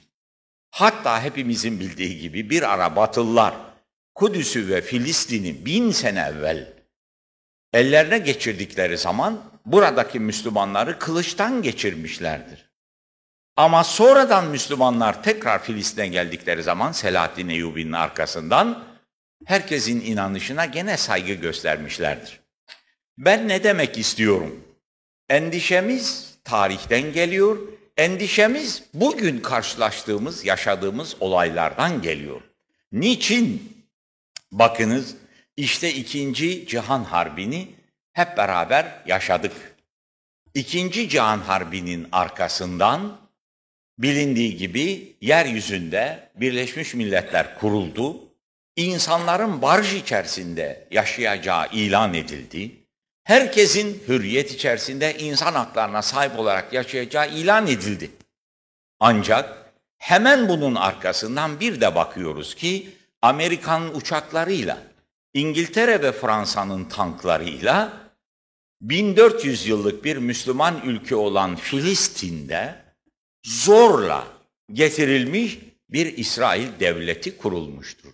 Hatta 0.72 1.24
hepimizin 1.24 1.79
bildiği 1.79 2.20
gibi 2.20 2.50
bir 2.50 2.74
ara 2.74 2.96
Batılılar 2.96 3.53
Kudüs'ü 4.15 4.67
ve 4.67 4.81
Filistin'i 4.81 5.65
bin 5.65 5.91
sene 5.91 6.20
evvel 6.20 6.74
ellerine 7.74 8.20
geçirdikleri 8.20 8.98
zaman 8.98 9.43
buradaki 9.65 10.20
Müslümanları 10.20 11.00
kılıçtan 11.00 11.62
geçirmişlerdir. 11.62 12.71
Ama 13.55 13.84
sonradan 13.84 14.48
Müslümanlar 14.48 15.24
tekrar 15.24 15.63
Filistin'e 15.63 16.08
geldikleri 16.08 16.63
zaman 16.63 16.91
Selahaddin 16.91 17.50
Eyyubi'nin 17.50 17.91
arkasından 17.91 18.84
herkesin 19.46 20.01
inanışına 20.01 20.65
gene 20.65 20.98
saygı 20.98 21.34
göstermişlerdir. 21.34 22.40
Ben 23.18 23.48
ne 23.48 23.64
demek 23.64 23.98
istiyorum? 23.98 24.64
Endişemiz 25.29 26.35
tarihten 26.44 27.14
geliyor, 27.14 27.57
endişemiz 27.98 28.83
bugün 28.94 29.40
karşılaştığımız, 29.40 30.46
yaşadığımız 30.46 31.16
olaylardan 31.20 32.01
geliyor. 32.01 32.42
Niçin? 32.92 33.77
Bakınız 34.51 35.16
işte 35.57 35.94
ikinci 35.94 36.68
Cihan 36.68 37.03
Harbi'ni 37.03 37.75
hep 38.14 38.37
beraber 38.37 39.01
yaşadık. 39.07 39.53
İkinci 40.53 41.09
Cihan 41.09 41.40
Harbi'nin 41.40 42.07
arkasından 42.11 43.21
bilindiği 44.01 44.57
gibi 44.57 45.16
yeryüzünde 45.22 46.29
Birleşmiş 46.35 46.94
Milletler 46.94 47.59
kuruldu. 47.59 48.18
İnsanların 48.75 49.61
barış 49.61 49.94
içerisinde 49.94 50.87
yaşayacağı 50.92 51.68
ilan 51.72 52.14
edildi. 52.14 52.72
Herkesin 53.24 54.03
hürriyet 54.07 54.51
içerisinde 54.51 55.18
insan 55.18 55.53
haklarına 55.53 56.01
sahip 56.01 56.40
olarak 56.40 56.74
yaşayacağı 56.74 57.29
ilan 57.29 57.68
edildi. 57.68 58.11
Ancak 59.00 59.74
hemen 59.98 60.50
bunun 60.50 60.75
arkasından 60.75 61.59
bir 61.59 61.81
de 61.81 61.96
bakıyoruz 61.96 62.55
ki 62.55 62.90
Amerikan 63.22 63.96
uçaklarıyla, 63.96 64.77
İngiltere 65.33 66.01
ve 66.01 66.11
Fransa'nın 66.11 66.85
tanklarıyla 66.85 67.94
1400 68.81 69.68
yıllık 69.68 70.03
bir 70.03 70.18
Müslüman 70.18 70.81
ülke 70.85 71.16
olan 71.16 71.55
Filistin'de 71.55 72.75
zorla 73.44 74.27
getirilmiş 74.74 75.60
bir 75.90 76.18
İsrail 76.18 76.80
devleti 76.80 77.38
kurulmuştur. 77.38 78.12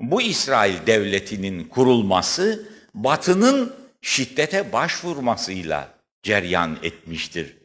Bu 0.00 0.22
İsrail 0.22 0.86
devletinin 0.86 1.64
kurulması 1.64 2.68
Batı'nın 2.94 3.76
şiddete 4.00 4.72
başvurmasıyla 4.72 5.94
ceryan 6.22 6.78
etmiştir. 6.82 7.56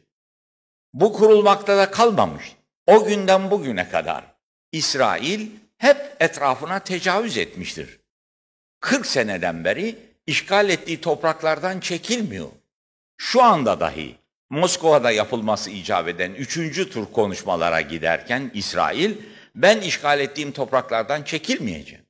Bu 0.94 1.12
kurulmakta 1.12 1.78
da 1.78 1.90
kalmamış. 1.90 2.56
O 2.86 3.04
günden 3.04 3.50
bugüne 3.50 3.88
kadar 3.88 4.24
İsrail 4.72 5.50
hep 5.78 6.16
etrafına 6.20 6.78
tecavüz 6.78 7.36
etmiştir. 7.36 8.00
40 8.80 9.06
seneden 9.06 9.64
beri 9.64 9.98
işgal 10.26 10.68
ettiği 10.68 11.00
topraklardan 11.00 11.80
çekilmiyor. 11.80 12.48
Şu 13.16 13.42
anda 13.42 13.80
dahi 13.80 14.16
Moskova'da 14.50 15.10
yapılması 15.10 15.70
icap 15.70 16.08
eden 16.08 16.34
üçüncü 16.34 16.90
tur 16.90 17.06
konuşmalara 17.12 17.80
giderken 17.80 18.50
İsrail, 18.54 19.14
ben 19.54 19.80
işgal 19.80 20.20
ettiğim 20.20 20.52
topraklardan 20.52 21.22
çekilmeyeceğim. 21.22 22.04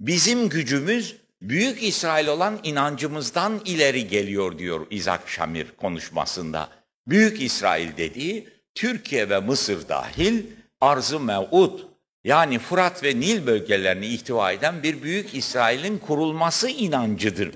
Bizim 0.00 0.48
gücümüz 0.48 1.16
Büyük 1.42 1.82
İsrail 1.82 2.26
olan 2.26 2.60
inancımızdan 2.62 3.60
ileri 3.64 4.08
geliyor 4.08 4.58
diyor 4.58 4.86
İzak 4.90 5.28
Şamir 5.28 5.66
konuşmasında. 5.70 6.68
Büyük 7.06 7.42
İsrail 7.42 7.96
dediği 7.96 8.48
Türkiye 8.74 9.30
ve 9.30 9.40
Mısır 9.40 9.88
dahil 9.88 10.42
arz-ı 10.80 11.20
mev'ud 11.20 11.80
yani 12.24 12.58
Fırat 12.58 13.04
ve 13.04 13.20
Nil 13.20 13.46
bölgelerini 13.46 14.06
ihtiva 14.06 14.52
eden 14.52 14.82
bir 14.82 15.02
büyük 15.02 15.34
İsrail'in 15.34 15.98
kurulması 15.98 16.68
inancıdır. 16.68 17.50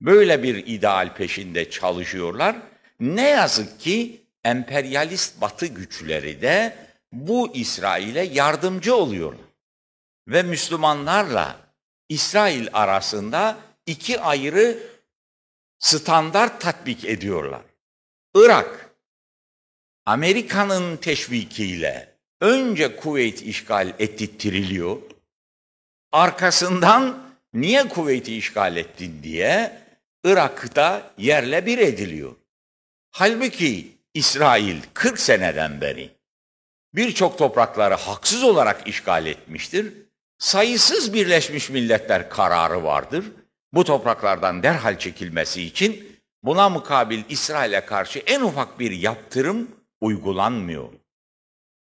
Böyle 0.00 0.42
bir 0.42 0.66
ideal 0.66 1.14
peşinde 1.14 1.70
çalışıyorlar. 1.70 2.56
Ne 3.00 3.28
yazık 3.28 3.80
ki 3.80 4.24
emperyalist 4.44 5.40
batı 5.40 5.66
güçleri 5.66 6.42
de 6.42 6.76
bu 7.12 7.54
İsrail'e 7.54 8.22
yardımcı 8.22 8.94
oluyorlar. 8.96 9.46
Ve 10.28 10.42
Müslümanlarla 10.42 11.56
İsrail 12.08 12.68
arasında 12.72 13.56
iki 13.86 14.20
ayrı 14.20 14.78
standart 15.78 16.60
tatbik 16.60 17.04
ediyorlar. 17.04 17.62
Irak, 18.34 18.90
Amerika'nın 20.06 20.96
teşvikiyle 20.96 22.14
önce 22.40 22.96
Kuveyt 22.96 23.42
işgal 23.42 23.94
ettiriliyor. 23.98 24.98
Arkasından 26.12 27.24
niye 27.54 27.88
Kuveyt'i 27.88 28.36
işgal 28.36 28.76
ettin 28.76 29.22
diye 29.22 29.80
Irak'ta 30.24 31.14
yerle 31.18 31.66
bir 31.66 31.78
ediliyor. 31.78 32.36
Halbuki 33.16 33.98
İsrail 34.14 34.76
40 34.94 35.18
seneden 35.18 35.80
beri 35.80 36.10
birçok 36.94 37.38
toprakları 37.38 37.94
haksız 37.94 38.44
olarak 38.44 38.88
işgal 38.88 39.26
etmiştir. 39.26 39.92
Sayısız 40.38 41.12
Birleşmiş 41.12 41.70
Milletler 41.70 42.30
kararı 42.30 42.84
vardır. 42.84 43.24
Bu 43.72 43.84
topraklardan 43.84 44.62
derhal 44.62 44.98
çekilmesi 44.98 45.62
için 45.62 46.20
buna 46.42 46.68
mukabil 46.68 47.22
İsrail'e 47.28 47.86
karşı 47.86 48.18
en 48.18 48.40
ufak 48.40 48.78
bir 48.80 48.90
yaptırım 48.90 49.70
uygulanmıyor. 50.00 50.88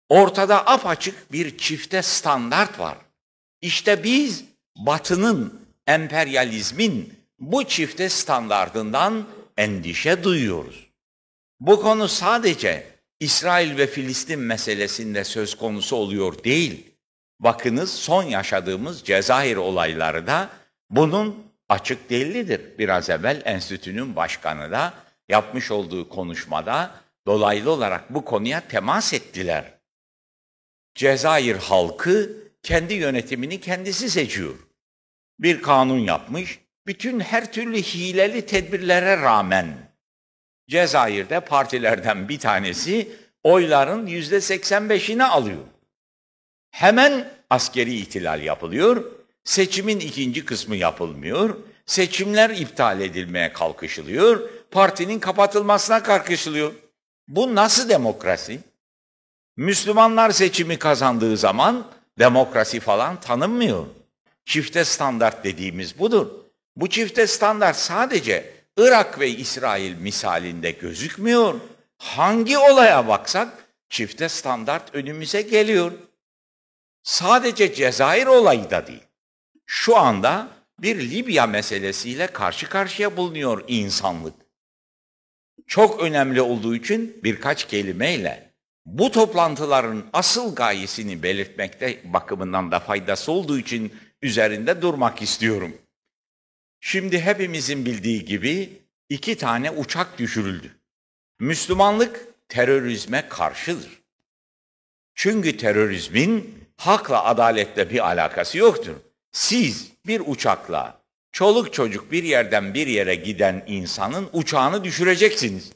Ortada 0.10 0.68
apaçık 0.68 1.32
bir 1.32 1.58
çifte 1.58 2.02
standart 2.02 2.80
var. 2.80 2.98
İşte 3.62 4.04
biz 4.04 4.46
Batı'nın, 4.78 5.68
emperyalizmin 5.88 7.14
bu 7.40 7.64
çifte 7.64 8.10
standardından 8.10 9.28
endişe 9.58 10.24
duyuyoruz. 10.24 10.85
Bu 11.60 11.82
konu 11.82 12.08
sadece 12.08 12.88
İsrail 13.20 13.78
ve 13.78 13.88
Filistin 13.88 14.39
meselesinde 14.39 15.24
söz 15.24 15.58
konusu 15.58 15.96
oluyor 15.96 16.44
değil. 16.44 16.91
Bakınız 17.39 17.94
son 17.94 18.24
yaşadığımız 18.24 19.04
Cezayir 19.04 19.58
olayları 19.58 20.28
da 20.28 20.50
bunun 20.89 21.46
açık 21.70 22.10
delilidir. 22.10 22.78
Biraz 22.78 23.10
evvel 23.10 23.41
enstitünün 23.46 24.15
başkanı 24.15 24.72
da 24.72 24.94
yapmış 25.30 25.72
olduğu 25.72 26.10
konuşmada 26.10 26.91
dolaylı 27.28 27.72
olarak 27.72 28.13
bu 28.13 28.26
konuya 28.26 28.68
temas 28.68 29.13
ettiler. 29.13 29.74
Cezayir 30.96 31.56
halkı 31.56 32.30
kendi 32.63 32.94
yönetimini 32.94 33.62
kendisi 33.62 34.10
seçiyor. 34.10 34.56
Bir 35.39 35.62
kanun 35.62 36.00
yapmış, 36.00 36.60
bütün 36.88 37.20
her 37.20 37.52
türlü 37.52 37.78
hileli 37.78 38.46
tedbirlere 38.46 39.22
rağmen 39.22 39.85
Cezayir'de 40.69 41.39
partilerden 41.39 42.30
bir 42.30 42.39
tanesi 42.39 43.12
oyların 43.43 44.08
yüzde 44.08 44.38
85'ini 44.38 45.23
alıyor. 45.23 45.63
Hemen 46.71 47.30
askeri 47.49 47.95
ihtilal 47.95 48.41
yapılıyor, 48.41 49.12
seçimin 49.43 49.99
ikinci 49.99 50.45
kısmı 50.45 50.75
yapılmıyor, 50.75 51.58
seçimler 51.86 52.49
iptal 52.49 53.01
edilmeye 53.01 53.54
kalkışılıyor, 53.54 54.49
partinin 54.71 55.19
kapatılmasına 55.19 56.04
kalkışılıyor. 56.04 56.73
Bu 57.28 57.56
nasıl 57.56 57.89
demokrasi? 57.89 58.60
Müslümanlar 59.58 60.32
seçimi 60.32 60.80
kazandığı 60.80 61.38
zaman 61.38 61.88
demokrasi 62.19 62.80
falan 62.80 63.19
tanınmıyor. 63.19 63.86
Çifte 64.45 64.86
standart 64.86 65.43
dediğimiz 65.43 65.99
budur. 65.99 66.28
Bu 66.75 66.89
çifte 66.89 67.28
standart 67.28 67.75
sadece 67.75 68.54
Irak 68.78 69.20
ve 69.20 69.30
İsrail 69.30 69.96
misalinde 69.96 70.72
gözükmüyor. 70.72 71.60
Hangi 71.98 72.58
olaya 72.58 73.08
baksak 73.08 73.66
çifte 73.90 74.30
standart 74.30 74.96
önümüze 74.96 75.42
geliyor. 75.42 75.92
Sadece 77.04 77.74
Cezayir 77.74 78.28
olayı 78.28 78.70
da 78.70 78.88
değil. 78.88 79.04
Şu 79.66 79.98
anda 79.98 80.48
bir 80.80 81.12
Libya 81.12 81.48
meselesiyle 81.48 82.28
karşı 82.28 82.70
karşıya 82.70 83.18
bulunuyor 83.18 83.64
insanlık. 83.68 84.34
Çok 85.68 86.00
önemli 86.00 86.42
olduğu 86.42 86.76
için 86.76 87.20
birkaç 87.24 87.68
kelimeyle 87.68 88.54
bu 88.86 89.12
toplantıların 89.12 90.06
asıl 90.14 90.56
gayesini 90.56 91.24
belirtmekte 91.24 92.14
bakımından 92.14 92.72
da 92.72 92.80
faydası 92.80 93.32
olduğu 93.32 93.60
için 93.60 93.94
üzerinde 94.22 94.82
durmak 94.82 95.22
istiyorum. 95.22 95.74
Şimdi 96.88 97.21
hepimizin 97.21 97.86
bildiği 97.86 98.26
gibi 98.26 98.69
iki 99.10 99.38
tane 99.38 99.71
uçak 99.71 100.17
düşürüldü. 100.17 100.71
Müslümanlık 101.39 102.28
terörizme 102.50 103.30
karşıdır. 103.30 104.04
Çünkü 105.15 105.58
terörizmin 105.58 106.63
hakla 106.78 107.24
adaletle 107.24 107.89
bir 107.89 108.08
alakası 108.08 108.58
yoktur. 108.58 108.95
Siz 109.32 109.91
bir 110.08 110.21
uçakla 110.26 111.02
çoluk 111.32 111.74
çocuk 111.74 112.12
bir 112.12 112.24
yerden 112.24 112.74
bir 112.74 112.88
yere 112.88 113.15
giden 113.15 113.63
insanın 113.67 114.30
uçağını 114.34 114.84
düşüreceksiniz. 114.84 115.71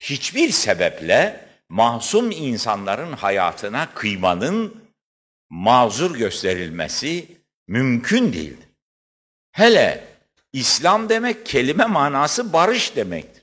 Hiçbir 0.00 0.50
sebeple 0.50 1.48
masum 1.68 2.30
insanların 2.30 3.12
hayatına 3.12 3.94
kıymanın 3.94 4.84
mazur 5.50 6.16
gösterilmesi 6.18 7.26
mümkün 7.68 8.32
değildir. 8.32 8.68
Hele 9.52 10.09
İslam 10.52 11.08
demek 11.08 11.46
kelime 11.46 11.86
manası 11.86 12.52
barış 12.52 12.96
demektir. 12.96 13.42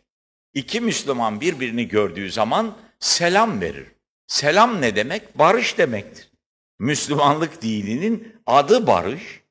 İki 0.54 0.82
Müslüman 0.82 1.42
birbirini 1.42 1.88
gördüğü 1.88 2.32
zaman 2.32 2.78
selam 3.00 3.62
verir. 3.62 3.88
Selam 4.28 4.82
ne 4.82 4.96
demek? 4.96 5.38
Barış 5.38 5.78
demektir. 5.78 6.32
Müslümanlık 6.80 7.62
dininin 7.62 8.36
adı 8.46 8.88
barış. 8.88 9.42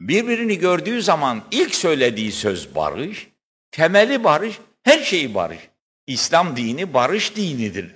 Birbirini 0.00 0.58
gördüğü 0.58 1.02
zaman 1.02 1.44
ilk 1.50 1.74
söylediği 1.74 2.32
söz 2.32 2.74
barış, 2.74 3.28
temeli 3.70 4.24
barış, 4.24 4.58
her 4.82 4.98
şeyi 4.98 5.34
barış. 5.34 5.58
İslam 6.06 6.56
dini 6.56 6.94
barış 6.94 7.36
dinidir. 7.36 7.94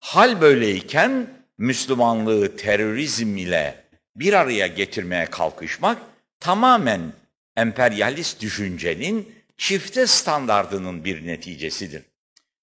Hal 0.00 0.40
böyleyken 0.40 1.30
Müslümanlığı 1.58 2.56
terörizm 2.56 3.36
ile 3.36 3.84
bir 4.16 4.32
araya 4.32 4.66
getirmeye 4.66 5.26
kalkışmak 5.26 5.98
tamamen 6.40 7.12
emperyalist 7.58 8.42
düşüncenin 8.42 9.34
çifte 9.56 10.06
standardının 10.06 11.04
bir 11.04 11.26
neticesidir. 11.26 12.02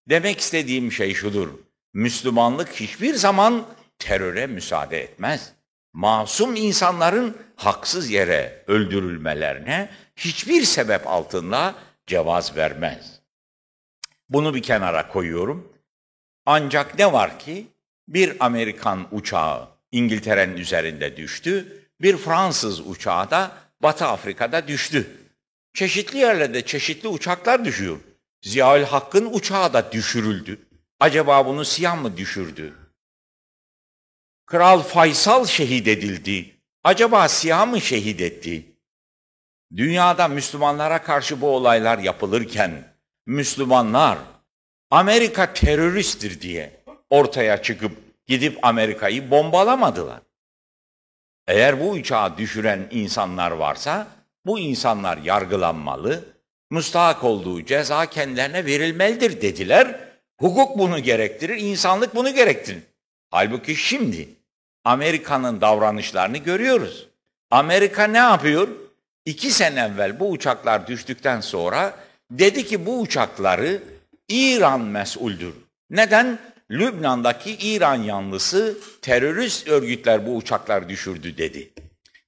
Demek 0.10 0.40
istediğim 0.40 0.92
şey 0.92 1.14
şudur. 1.14 1.50
Müslümanlık 1.94 2.70
hiçbir 2.74 3.14
zaman 3.14 3.68
teröre 4.00 4.48
müsaade 4.48 5.02
etmez. 5.02 5.54
Masum 5.94 6.56
insanların 6.56 7.38
haksız 7.56 8.10
yere 8.10 8.64
öldürülmelerine 8.68 9.90
hiçbir 10.16 10.64
sebep 10.64 11.08
altında 11.08 11.76
cevaz 12.08 12.56
vermez. 12.56 13.20
Bunu 14.30 14.56
bir 14.56 14.64
kenara 14.64 15.08
koyuyorum. 15.08 15.74
Ancak 16.46 17.00
ne 17.00 17.14
var 17.14 17.40
ki 17.40 17.68
bir 18.08 18.36
Amerikan 18.40 19.08
uçağı 19.12 19.70
İngiltere'nin 19.92 20.58
üzerinde 20.58 21.18
düştü, 21.18 21.82
bir 22.02 22.18
Fransız 22.18 22.88
uçağı 22.88 23.30
da 23.32 23.65
Batı 23.86 24.06
Afrika'da 24.06 24.68
düştü. 24.68 25.18
Çeşitli 25.74 26.18
yerlerde 26.18 26.66
çeşitli 26.66 27.08
uçaklar 27.08 27.66
düşüyor. 27.66 28.00
Ziyaül 28.42 28.84
Hakk'ın 28.84 29.34
uçağı 29.34 29.74
da 29.74 29.92
düşürüldü. 29.92 30.60
Acaba 31.00 31.46
bunu 31.46 31.66
siyah 31.66 32.02
mı 32.02 32.18
düşürdü? 32.18 32.74
Kral 34.46 34.82
Faysal 34.82 35.46
şehit 35.46 35.88
edildi. 35.88 36.56
Acaba 36.84 37.28
siyah 37.28 37.68
mı 37.68 37.82
şehit 37.82 38.22
etti? 38.22 38.66
Dünyada 39.76 40.28
Müslümanlara 40.28 41.04
karşı 41.04 41.42
bu 41.42 41.48
olaylar 41.48 41.98
yapılırken 41.98 42.96
Müslümanlar 43.26 44.18
Amerika 44.92 45.54
teröristtir 45.54 46.42
diye 46.42 46.84
ortaya 47.10 47.62
çıkıp 47.62 47.92
gidip 48.28 48.60
Amerika'yı 48.66 49.32
bombalamadılar. 49.32 50.22
Eğer 51.48 51.80
bu 51.80 51.90
uçağı 51.90 52.38
düşüren 52.38 52.88
insanlar 52.92 53.52
varsa 53.52 54.08
bu 54.46 54.60
insanlar 54.60 55.18
yargılanmalı, 55.18 56.24
müstahak 56.72 57.24
olduğu 57.24 57.66
ceza 57.66 58.06
kendilerine 58.06 58.66
verilmelidir 58.66 59.42
dediler. 59.42 60.00
Hukuk 60.40 60.78
bunu 60.78 61.00
gerektirir, 61.00 61.58
insanlık 61.58 62.16
bunu 62.16 62.34
gerektirir. 62.34 62.84
Halbuki 63.32 63.76
şimdi 63.76 64.30
Amerika'nın 64.84 65.62
davranışlarını 65.62 66.38
görüyoruz. 66.38 67.08
Amerika 67.52 68.04
ne 68.04 68.18
yapıyor? 68.18 68.68
İki 69.26 69.52
sene 69.52 69.80
evvel 69.80 70.20
bu 70.20 70.30
uçaklar 70.30 70.88
düştükten 70.88 71.42
sonra 71.42 71.98
dedi 72.32 72.66
ki 72.66 72.86
bu 72.86 73.00
uçakları 73.02 73.84
İran 74.30 74.82
mesuldür. 74.82 75.54
Neden? 75.90 76.40
Lübnan'daki 76.72 77.52
İran 77.52 78.04
yanlısı 78.04 78.78
terörist 79.02 79.68
örgütler 79.68 80.28
bu 80.28 80.36
uçaklar 80.36 80.90
düşürdü 80.90 81.38
dedi. 81.38 81.74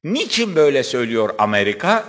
Niçin 0.04 0.56
böyle 0.56 0.84
söylüyor 0.84 1.36
Amerika? 1.38 2.06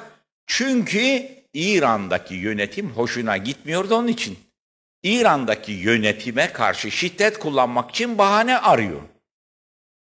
Çünkü 0.47 1.29
İran'daki 1.55 2.35
yönetim 2.35 2.91
hoşuna 2.91 3.37
gitmiyordu 3.37 3.95
onun 3.95 4.09
için. 4.09 4.39
İran'daki 5.03 5.73
yönetime 5.73 6.53
karşı 6.53 6.91
şiddet 6.91 7.39
kullanmak 7.39 7.91
için 7.91 8.19
bahane 8.19 8.59
arıyor. 8.59 9.01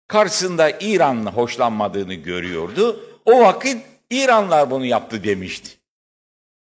Karşısında 0.08 0.70
İran'la 0.70 1.34
hoşlanmadığını 1.34 2.14
görüyordu. 2.14 3.10
O 3.26 3.42
vakit 3.42 3.78
İranlar 4.10 4.72
bunu 4.72 4.86
yaptı 4.86 5.24
demişti. 5.24 5.70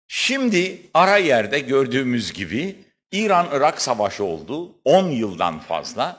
Şimdi 0.07 0.81
ara 0.93 1.17
yerde 1.17 1.59
gördüğümüz 1.59 2.33
gibi 2.33 2.84
İran-Irak 3.11 3.81
savaşı 3.81 4.23
oldu 4.23 4.71
10 4.85 5.03
yıldan 5.03 5.59
fazla. 5.59 6.17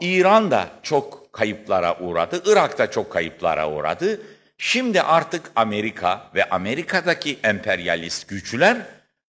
İran 0.00 0.50
da 0.50 0.70
çok 0.82 1.32
kayıplara 1.32 1.98
uğradı, 1.98 2.42
Irak 2.46 2.78
da 2.78 2.90
çok 2.90 3.12
kayıplara 3.12 3.70
uğradı. 3.70 4.20
Şimdi 4.58 5.02
artık 5.02 5.52
Amerika 5.56 6.30
ve 6.34 6.48
Amerika'daki 6.48 7.38
emperyalist 7.42 8.28
güçler 8.28 8.76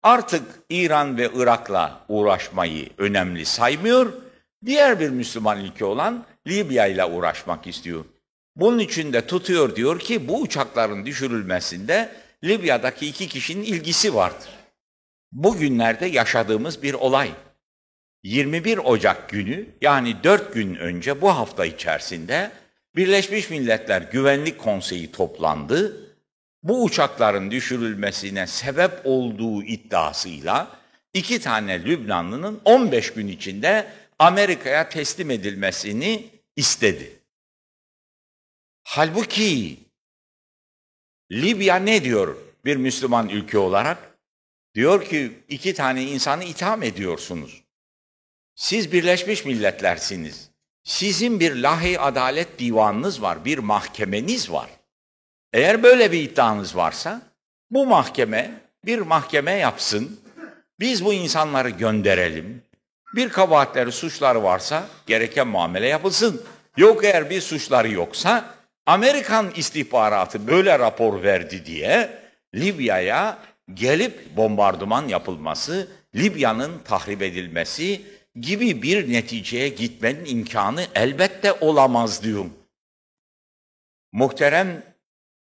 artık 0.02 0.42
İran 0.70 1.18
ve 1.18 1.30
Irak'la 1.34 2.00
uğraşmayı 2.08 2.88
önemli 2.98 3.46
saymıyor. 3.46 4.12
Diğer 4.66 5.00
bir 5.00 5.10
Müslüman 5.10 5.60
ülke 5.64 5.84
olan 5.84 6.24
Libya 6.46 6.86
ile 6.86 7.04
uğraşmak 7.04 7.66
istiyor. 7.66 8.04
Bunun 8.56 8.78
için 8.78 9.12
de 9.12 9.26
tutuyor 9.26 9.76
diyor 9.76 9.98
ki 9.98 10.28
bu 10.28 10.40
uçakların 10.40 11.06
düşürülmesinde 11.06 12.12
Libya'daki 12.44 13.06
iki 13.06 13.28
kişinin 13.28 13.62
ilgisi 13.62 14.14
vardır. 14.14 14.57
Bugünlerde 15.32 16.06
yaşadığımız 16.06 16.82
bir 16.82 16.94
olay. 16.94 17.30
21 18.22 18.78
Ocak 18.78 19.30
günü 19.30 19.66
yani 19.80 20.24
4 20.24 20.54
gün 20.54 20.74
önce 20.74 21.20
bu 21.20 21.28
hafta 21.28 21.64
içerisinde 21.64 22.50
Birleşmiş 22.96 23.50
Milletler 23.50 24.02
Güvenlik 24.02 24.58
Konseyi 24.58 25.12
toplandı. 25.12 26.08
Bu 26.62 26.84
uçakların 26.84 27.50
düşürülmesine 27.50 28.46
sebep 28.46 29.00
olduğu 29.04 29.62
iddiasıyla 29.62 30.78
iki 31.14 31.40
tane 31.40 31.84
Lübnanlı'nın 31.84 32.60
15 32.64 33.12
gün 33.12 33.28
içinde 33.28 33.88
Amerika'ya 34.18 34.88
teslim 34.88 35.30
edilmesini 35.30 36.26
istedi. 36.56 37.20
Halbuki 38.82 39.78
Libya 41.32 41.76
ne 41.76 42.04
diyor 42.04 42.36
bir 42.64 42.76
Müslüman 42.76 43.28
ülke 43.28 43.58
olarak? 43.58 44.07
Diyor 44.74 45.04
ki 45.04 45.32
iki 45.48 45.74
tane 45.74 46.02
insanı 46.02 46.44
itham 46.44 46.82
ediyorsunuz. 46.82 47.62
Siz 48.54 48.92
Birleşmiş 48.92 49.44
Milletlersiniz. 49.44 50.50
Sizin 50.84 51.40
bir 51.40 51.56
lahi 51.56 52.00
adalet 52.00 52.58
divanınız 52.58 53.22
var, 53.22 53.44
bir 53.44 53.58
mahkemeniz 53.58 54.50
var. 54.50 54.70
Eğer 55.52 55.82
böyle 55.82 56.12
bir 56.12 56.22
iddianız 56.22 56.76
varsa 56.76 57.22
bu 57.70 57.86
mahkeme 57.86 58.60
bir 58.84 58.98
mahkeme 58.98 59.52
yapsın. 59.52 60.20
Biz 60.80 61.04
bu 61.04 61.12
insanları 61.12 61.70
gönderelim. 61.70 62.62
Bir 63.14 63.28
kabahatleri, 63.28 63.92
suçları 63.92 64.42
varsa 64.42 64.86
gereken 65.06 65.48
muamele 65.48 65.86
yapılsın. 65.86 66.42
Yok 66.76 67.04
eğer 67.04 67.30
bir 67.30 67.40
suçları 67.40 67.90
yoksa 67.90 68.54
Amerikan 68.86 69.50
istihbaratı 69.56 70.46
böyle 70.46 70.78
rapor 70.78 71.22
verdi 71.22 71.66
diye 71.66 72.18
Libya'ya 72.54 73.38
gelip 73.74 74.36
bombardıman 74.36 75.08
yapılması, 75.08 75.88
Libya'nın 76.14 76.78
tahrip 76.78 77.22
edilmesi 77.22 78.02
gibi 78.40 78.82
bir 78.82 79.12
neticeye 79.12 79.68
gitmenin 79.68 80.24
imkanı 80.24 80.86
elbette 80.94 81.52
olamaz 81.52 82.22
diyorum. 82.22 82.52
Muhterem 84.12 84.82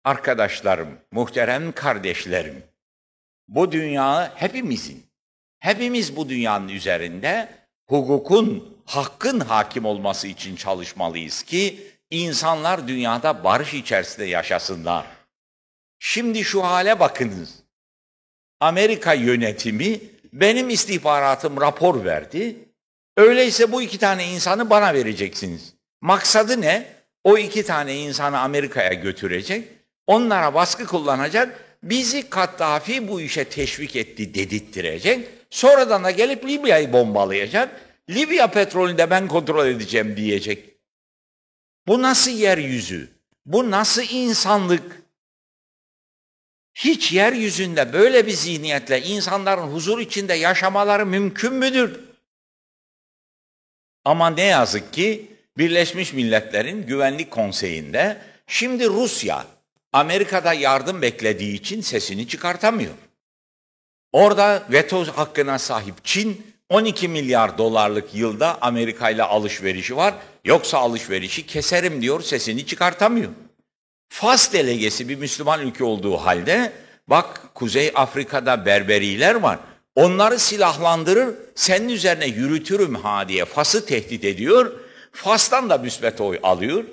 arkadaşlarım, 0.04 0.88
muhterem 1.12 1.72
kardeşlerim, 1.72 2.62
bu 3.48 3.72
dünya 3.72 4.32
hepimizin. 4.36 5.06
Hepimiz 5.58 6.16
bu 6.16 6.28
dünyanın 6.28 6.68
üzerinde 6.68 7.48
hukukun, 7.88 8.78
hakkın 8.86 9.40
hakim 9.40 9.84
olması 9.84 10.28
için 10.28 10.56
çalışmalıyız 10.56 11.42
ki 11.42 11.86
insanlar 12.10 12.88
dünyada 12.88 13.44
barış 13.44 13.74
içerisinde 13.74 14.24
yaşasınlar. 14.24 15.06
Şimdi 15.98 16.44
şu 16.44 16.64
hale 16.64 17.00
bakınız. 17.00 17.63
Amerika 18.64 19.14
yönetimi 19.14 20.00
benim 20.32 20.70
istihbaratım 20.70 21.60
rapor 21.60 22.04
verdi. 22.04 22.56
Öyleyse 23.16 23.72
bu 23.72 23.82
iki 23.82 23.98
tane 23.98 24.28
insanı 24.28 24.70
bana 24.70 24.94
vereceksiniz. 24.94 25.74
Maksadı 26.00 26.60
ne? 26.60 26.86
O 27.24 27.38
iki 27.38 27.66
tane 27.66 27.96
insanı 27.96 28.38
Amerika'ya 28.38 28.92
götürecek, 28.92 29.68
onlara 30.06 30.54
baskı 30.54 30.86
kullanacak, 30.86 31.78
bizi 31.82 32.30
Kaddafi 32.30 33.08
bu 33.08 33.20
işe 33.20 33.44
teşvik 33.44 33.96
etti 33.96 34.34
dedirttirecek, 34.34 35.28
sonradan 35.50 36.04
da 36.04 36.10
gelip 36.10 36.48
Libya'yı 36.48 36.92
bombalayacak, 36.92 37.80
Libya 38.10 38.46
petrolünü 38.46 38.98
de 38.98 39.10
ben 39.10 39.28
kontrol 39.28 39.66
edeceğim 39.66 40.16
diyecek. 40.16 40.74
Bu 41.86 42.02
nasıl 42.02 42.30
yeryüzü? 42.30 43.08
Bu 43.46 43.70
nasıl 43.70 44.02
insanlık? 44.10 45.03
Hiç 46.74 47.12
yeryüzünde 47.12 47.92
böyle 47.92 48.26
bir 48.26 48.32
zihniyetle 48.32 49.02
insanların 49.02 49.62
huzur 49.62 49.98
içinde 49.98 50.34
yaşamaları 50.34 51.06
mümkün 51.06 51.52
müdür? 51.52 52.00
Ama 54.04 54.30
ne 54.30 54.42
yazık 54.42 54.92
ki 54.92 55.30
Birleşmiş 55.58 56.12
Milletler'in 56.12 56.86
Güvenlik 56.86 57.30
Konseyi'nde 57.30 58.22
şimdi 58.46 58.88
Rusya 58.88 59.46
Amerika'da 59.92 60.52
yardım 60.52 61.02
beklediği 61.02 61.54
için 61.54 61.80
sesini 61.80 62.28
çıkartamıyor. 62.28 62.94
Orada 64.12 64.66
veto 64.70 65.04
hakkına 65.04 65.58
sahip 65.58 66.04
Çin 66.04 66.54
12 66.68 67.08
milyar 67.08 67.58
dolarlık 67.58 68.14
yılda 68.14 68.58
Amerika 68.62 69.10
ile 69.10 69.22
alışverişi 69.22 69.96
var. 69.96 70.14
Yoksa 70.44 70.78
alışverişi 70.78 71.46
keserim 71.46 72.02
diyor 72.02 72.22
sesini 72.22 72.66
çıkartamıyor. 72.66 73.30
Fas 74.14 74.52
delegesi 74.52 75.08
bir 75.08 75.16
Müslüman 75.16 75.60
ülke 75.60 75.84
olduğu 75.84 76.16
halde 76.16 76.72
bak 77.08 77.54
Kuzey 77.54 77.92
Afrika'da 77.94 78.66
Berberiler 78.66 79.34
var. 79.34 79.58
Onları 79.94 80.38
silahlandırır, 80.38 81.34
senin 81.54 81.88
üzerine 81.88 82.26
yürütürüm 82.26 82.94
ha 82.94 83.28
diye 83.28 83.44
Fas'ı 83.44 83.86
tehdit 83.86 84.24
ediyor. 84.24 84.80
Fas'tan 85.12 85.70
da 85.70 85.78
müsbet 85.78 86.20
oy 86.20 86.40
alıyor. 86.42 86.84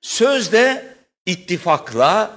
Sözde 0.00 0.94
ittifakla 1.26 2.36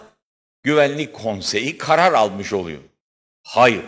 Güvenlik 0.63 1.13
Konseyi 1.13 1.77
karar 1.77 2.13
almış 2.13 2.53
oluyor. 2.53 2.81
Hayır. 3.43 3.85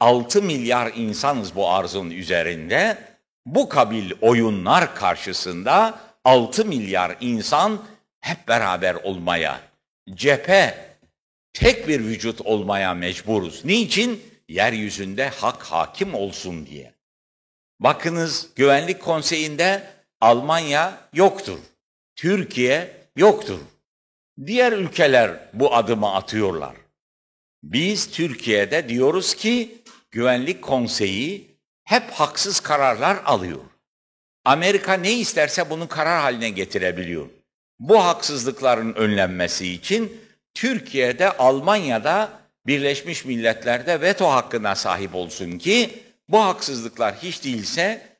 6 0.00 0.42
milyar 0.42 0.92
insanız 0.96 1.56
bu 1.56 1.70
arzun 1.70 2.10
üzerinde. 2.10 2.98
Bu 3.46 3.68
kabil 3.68 4.12
oyunlar 4.20 4.94
karşısında 4.94 5.98
6 6.24 6.64
milyar 6.64 7.16
insan 7.20 7.93
hep 8.24 8.48
beraber 8.48 8.94
olmaya, 8.94 9.60
cephe, 10.14 10.96
tek 11.52 11.88
bir 11.88 12.00
vücut 12.00 12.40
olmaya 12.40 12.94
mecburuz. 12.94 13.64
Niçin? 13.64 14.22
Yeryüzünde 14.48 15.28
hak 15.28 15.62
hakim 15.62 16.14
olsun 16.14 16.66
diye. 16.66 16.94
Bakınız 17.80 18.50
Güvenlik 18.56 19.02
Konseyi'nde 19.02 19.86
Almanya 20.20 20.98
yoktur. 21.12 21.58
Türkiye 22.16 22.96
yoktur. 23.16 23.58
Diğer 24.46 24.72
ülkeler 24.72 25.48
bu 25.52 25.74
adımı 25.74 26.14
atıyorlar. 26.14 26.76
Biz 27.62 28.10
Türkiye'de 28.10 28.88
diyoruz 28.88 29.34
ki 29.34 29.82
Güvenlik 30.10 30.62
Konseyi 30.62 31.58
hep 31.84 32.10
haksız 32.10 32.60
kararlar 32.60 33.16
alıyor. 33.24 33.60
Amerika 34.44 34.94
ne 34.94 35.12
isterse 35.12 35.70
bunu 35.70 35.88
karar 35.88 36.20
haline 36.20 36.50
getirebiliyor. 36.50 37.28
Bu 37.78 38.04
haksızlıkların 38.04 38.94
önlenmesi 38.94 39.72
için 39.72 40.20
Türkiye'de, 40.54 41.30
Almanya'da, 41.30 42.30
Birleşmiş 42.66 43.24
Milletler'de 43.24 44.00
veto 44.00 44.30
hakkına 44.30 44.74
sahip 44.74 45.14
olsun 45.14 45.58
ki 45.58 45.90
bu 46.28 46.44
haksızlıklar 46.44 47.14
hiç 47.14 47.44
değilse 47.44 48.16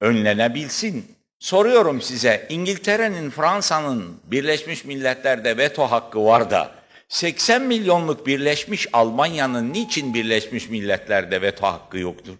önlenebilsin. 0.00 1.16
Soruyorum 1.38 2.02
size, 2.02 2.46
İngiltere'nin, 2.48 3.30
Fransa'nın 3.30 4.20
Birleşmiş 4.24 4.84
Milletler'de 4.84 5.56
veto 5.56 5.82
hakkı 5.82 6.24
var 6.24 6.50
da 6.50 6.74
80 7.08 7.62
milyonluk 7.62 8.26
Birleşmiş 8.26 8.86
Almanya'nın 8.92 9.72
niçin 9.72 10.14
Birleşmiş 10.14 10.68
Milletler'de 10.68 11.42
veto 11.42 11.66
hakkı 11.66 11.98
yoktur? 11.98 12.34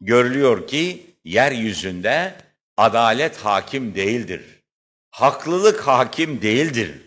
Görülüyor 0.00 0.66
ki 0.66 1.06
yeryüzünde 1.24 2.34
adalet 2.76 3.36
hakim 3.36 3.94
değildir. 3.94 4.59
Haklılık 5.10 5.80
hakim 5.80 6.42
değildir. 6.42 7.00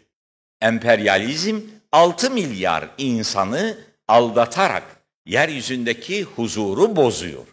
Emperyalizm 0.62 1.62
6 1.92 2.32
milyar 2.32 2.90
insanı 2.98 3.78
aldatarak 4.08 4.84
yeryüzündeki 5.26 6.24
huzuru 6.24 6.96
bozuyor. 6.96 7.48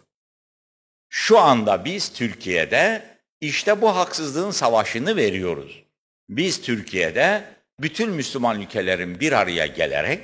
Şu 1.09 1.39
anda 1.39 1.85
biz 1.85 2.13
Türkiye'de 2.13 3.03
işte 3.41 3.81
bu 3.81 3.95
haksızlığın 3.95 4.51
savaşını 4.51 5.15
veriyoruz. 5.15 5.83
Biz 6.29 6.61
Türkiye'de 6.61 7.43
bütün 7.79 8.09
Müslüman 8.09 8.61
ülkelerin 8.61 9.19
bir 9.19 9.31
araya 9.31 9.65
gelerek 9.65 10.21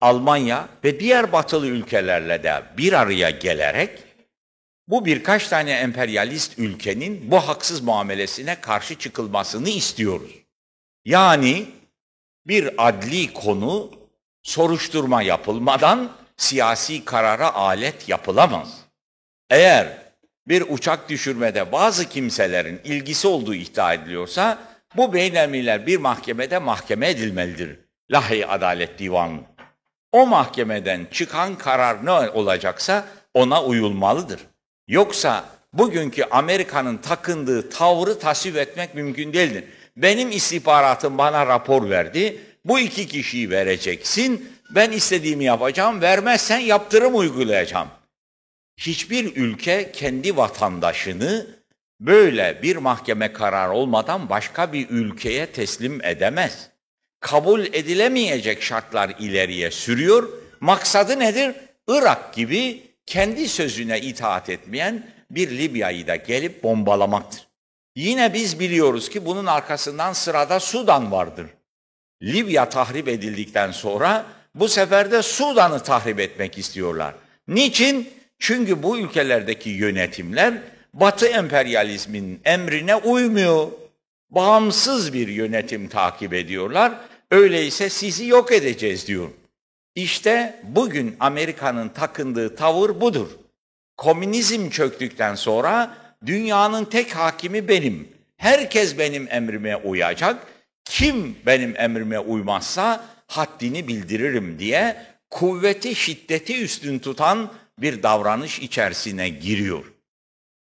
Almanya 0.00 0.68
ve 0.84 1.00
diğer 1.00 1.32
batılı 1.32 1.66
ülkelerle 1.66 2.42
de 2.42 2.62
bir 2.78 2.92
araya 2.92 3.30
gelerek 3.30 4.03
bu 4.88 5.04
birkaç 5.04 5.48
tane 5.48 5.70
emperyalist 5.70 6.58
ülkenin 6.58 7.30
bu 7.30 7.36
haksız 7.36 7.80
muamelesine 7.80 8.60
karşı 8.60 8.98
çıkılmasını 8.98 9.68
istiyoruz. 9.68 10.30
Yani 11.04 11.66
bir 12.46 12.88
adli 12.88 13.32
konu 13.32 13.90
soruşturma 14.42 15.22
yapılmadan 15.22 16.12
siyasi 16.36 17.04
karara 17.04 17.54
alet 17.54 18.08
yapılamaz. 18.08 18.80
Eğer 19.50 20.04
bir 20.48 20.64
uçak 20.68 21.08
düşürmede 21.08 21.72
bazı 21.72 22.08
kimselerin 22.08 22.80
ilgisi 22.84 23.28
olduğu 23.28 23.54
iddia 23.54 23.94
ediliyorsa 23.94 24.58
bu 24.96 25.12
beynelmiler 25.12 25.86
bir 25.86 25.96
mahkemede 25.96 26.58
mahkeme 26.58 27.10
edilmelidir. 27.10 27.78
Lahi 28.10 28.46
Adalet 28.46 28.98
Divanı. 28.98 29.40
O 30.12 30.26
mahkemeden 30.26 31.06
çıkan 31.10 31.58
karar 31.58 32.06
ne 32.06 32.10
olacaksa 32.10 33.04
ona 33.34 33.64
uyulmalıdır. 33.64 34.40
Yoksa 34.88 35.44
bugünkü 35.72 36.24
Amerika'nın 36.24 36.96
takındığı 36.96 37.70
tavrı 37.70 38.18
tasvip 38.18 38.56
etmek 38.56 38.94
mümkün 38.94 39.32
değildir. 39.32 39.64
Benim 39.96 40.30
istihbaratım 40.30 41.18
bana 41.18 41.46
rapor 41.46 41.90
verdi. 41.90 42.40
Bu 42.64 42.78
iki 42.78 43.08
kişiyi 43.08 43.50
vereceksin. 43.50 44.50
Ben 44.70 44.90
istediğimi 44.90 45.44
yapacağım. 45.44 46.00
Vermezsen 46.00 46.58
yaptırım 46.58 47.16
uygulayacağım. 47.16 47.88
Hiçbir 48.76 49.36
ülke 49.36 49.92
kendi 49.92 50.36
vatandaşını 50.36 51.46
böyle 52.00 52.60
bir 52.62 52.76
mahkeme 52.76 53.32
karar 53.32 53.68
olmadan 53.68 54.28
başka 54.30 54.72
bir 54.72 54.88
ülkeye 54.90 55.46
teslim 55.46 56.04
edemez. 56.04 56.68
Kabul 57.20 57.60
edilemeyecek 57.66 58.62
şartlar 58.62 59.14
ileriye 59.18 59.70
sürüyor. 59.70 60.28
Maksadı 60.60 61.18
nedir? 61.18 61.54
Irak 61.88 62.34
gibi 62.34 62.82
kendi 63.06 63.48
sözüne 63.48 64.00
itaat 64.00 64.50
etmeyen 64.50 65.06
bir 65.30 65.50
Libya'yı 65.50 66.06
da 66.06 66.16
gelip 66.16 66.62
bombalamaktır. 66.62 67.46
Yine 67.96 68.34
biz 68.34 68.60
biliyoruz 68.60 69.08
ki 69.08 69.26
bunun 69.26 69.46
arkasından 69.46 70.12
sırada 70.12 70.60
Sudan 70.60 71.12
vardır. 71.12 71.46
Libya 72.22 72.68
tahrip 72.68 73.08
edildikten 73.08 73.70
sonra 73.70 74.26
bu 74.54 74.68
sefer 74.68 75.10
de 75.10 75.22
Sudan'ı 75.22 75.82
tahrip 75.82 76.20
etmek 76.20 76.58
istiyorlar. 76.58 77.14
Niçin? 77.48 78.10
Çünkü 78.38 78.82
bu 78.82 78.98
ülkelerdeki 78.98 79.70
yönetimler 79.70 80.54
Batı 80.94 81.26
emperyalizmin 81.26 82.40
emrine 82.44 82.96
uymuyor. 82.96 83.68
Bağımsız 84.30 85.12
bir 85.12 85.28
yönetim 85.28 85.88
takip 85.88 86.34
ediyorlar. 86.34 86.92
Öyleyse 87.30 87.90
sizi 87.90 88.26
yok 88.26 88.52
edeceğiz 88.52 89.06
diyor. 89.06 89.28
İşte 89.94 90.60
bugün 90.62 91.16
Amerika'nın 91.20 91.88
takındığı 91.88 92.56
tavır 92.56 93.00
budur. 93.00 93.28
Komünizm 93.96 94.70
çöktükten 94.70 95.34
sonra 95.34 95.94
dünyanın 96.26 96.84
tek 96.84 97.16
hakimi 97.16 97.68
benim. 97.68 98.08
Herkes 98.36 98.98
benim 98.98 99.28
emrime 99.30 99.76
uyacak. 99.76 100.46
Kim 100.84 101.36
benim 101.46 101.74
emrime 101.76 102.18
uymazsa 102.18 103.04
haddini 103.26 103.88
bildiririm 103.88 104.58
diye 104.58 104.96
kuvveti 105.30 105.94
şiddeti 105.94 106.62
üstün 106.64 106.98
tutan 106.98 107.52
bir 107.78 108.02
davranış 108.02 108.58
içerisine 108.58 109.28
giriyor. 109.28 109.84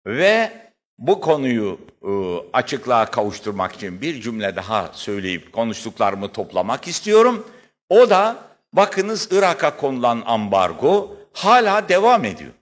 Ve 0.06 0.52
bu 0.98 1.20
konuyu 1.20 1.80
e, 2.02 2.10
açıklığa 2.52 3.10
kavuşturmak 3.10 3.74
için 3.74 4.00
bir 4.00 4.20
cümle 4.20 4.56
daha 4.56 4.90
söyleyip 4.92 5.52
konuştuklarımı 5.52 6.32
toplamak 6.32 6.88
istiyorum. 6.88 7.46
O 7.88 8.10
da 8.10 8.46
bakınız 8.72 9.28
Irak'a 9.30 9.76
konulan 9.76 10.22
ambargo 10.26 11.16
hala 11.32 11.88
devam 11.88 12.24
ediyor. 12.24 12.52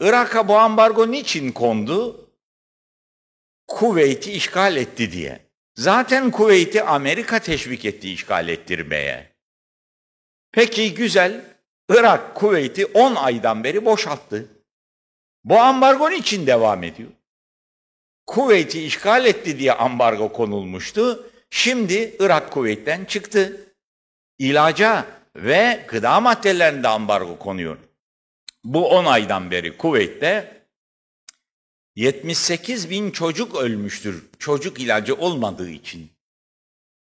Irak'a 0.00 0.48
bu 0.48 0.58
ambargo 0.58 1.10
niçin 1.10 1.52
kondu? 1.52 2.28
Kuveyt'i 3.68 4.32
işgal 4.32 4.76
etti 4.76 5.12
diye. 5.12 5.48
Zaten 5.74 6.30
Kuveyt'i 6.30 6.82
Amerika 6.82 7.38
teşvik 7.38 7.84
etti 7.84 8.12
işgal 8.12 8.48
ettirmeye. 8.48 9.32
Peki 10.52 10.94
güzel, 10.94 11.44
Irak 11.88 12.34
Kuveyt'i 12.34 12.86
10 12.86 13.14
aydan 13.14 13.64
beri 13.64 13.84
boşalttı. 13.84 14.48
Bu 15.44 15.58
ambargo 15.60 16.10
için 16.10 16.46
devam 16.46 16.84
ediyor? 16.84 17.10
Kuveyt'i 18.26 18.84
işgal 18.84 19.26
etti 19.26 19.58
diye 19.58 19.72
ambargo 19.72 20.32
konulmuştu. 20.32 21.30
Şimdi 21.50 22.16
Irak 22.18 22.50
Kuveyt'ten 22.50 23.04
çıktı. 23.04 23.67
İlaca 24.38 25.06
ve 25.36 25.84
gıda 25.88 26.20
maddelerinde 26.20 26.88
ambargo 26.88 27.38
konuyor. 27.38 27.78
Bu 28.64 28.88
10 28.88 29.04
aydan 29.04 29.50
beri 29.50 29.76
Kuveyt'te 29.76 30.62
78 31.96 32.90
bin 32.90 33.10
çocuk 33.10 33.54
ölmüştür 33.54 34.24
çocuk 34.38 34.80
ilacı 34.80 35.14
olmadığı 35.14 35.70
için. 35.70 36.10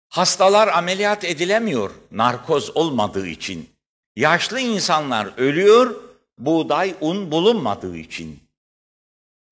Hastalar 0.08 0.68
ameliyat 0.68 1.24
edilemiyor 1.24 1.90
narkoz 2.10 2.76
olmadığı 2.76 3.26
için. 3.26 3.70
Yaşlı 4.16 4.60
insanlar 4.60 5.32
ölüyor 5.36 6.02
buğday, 6.38 6.94
un 7.00 7.30
bulunmadığı 7.30 7.96
için. 7.96 8.40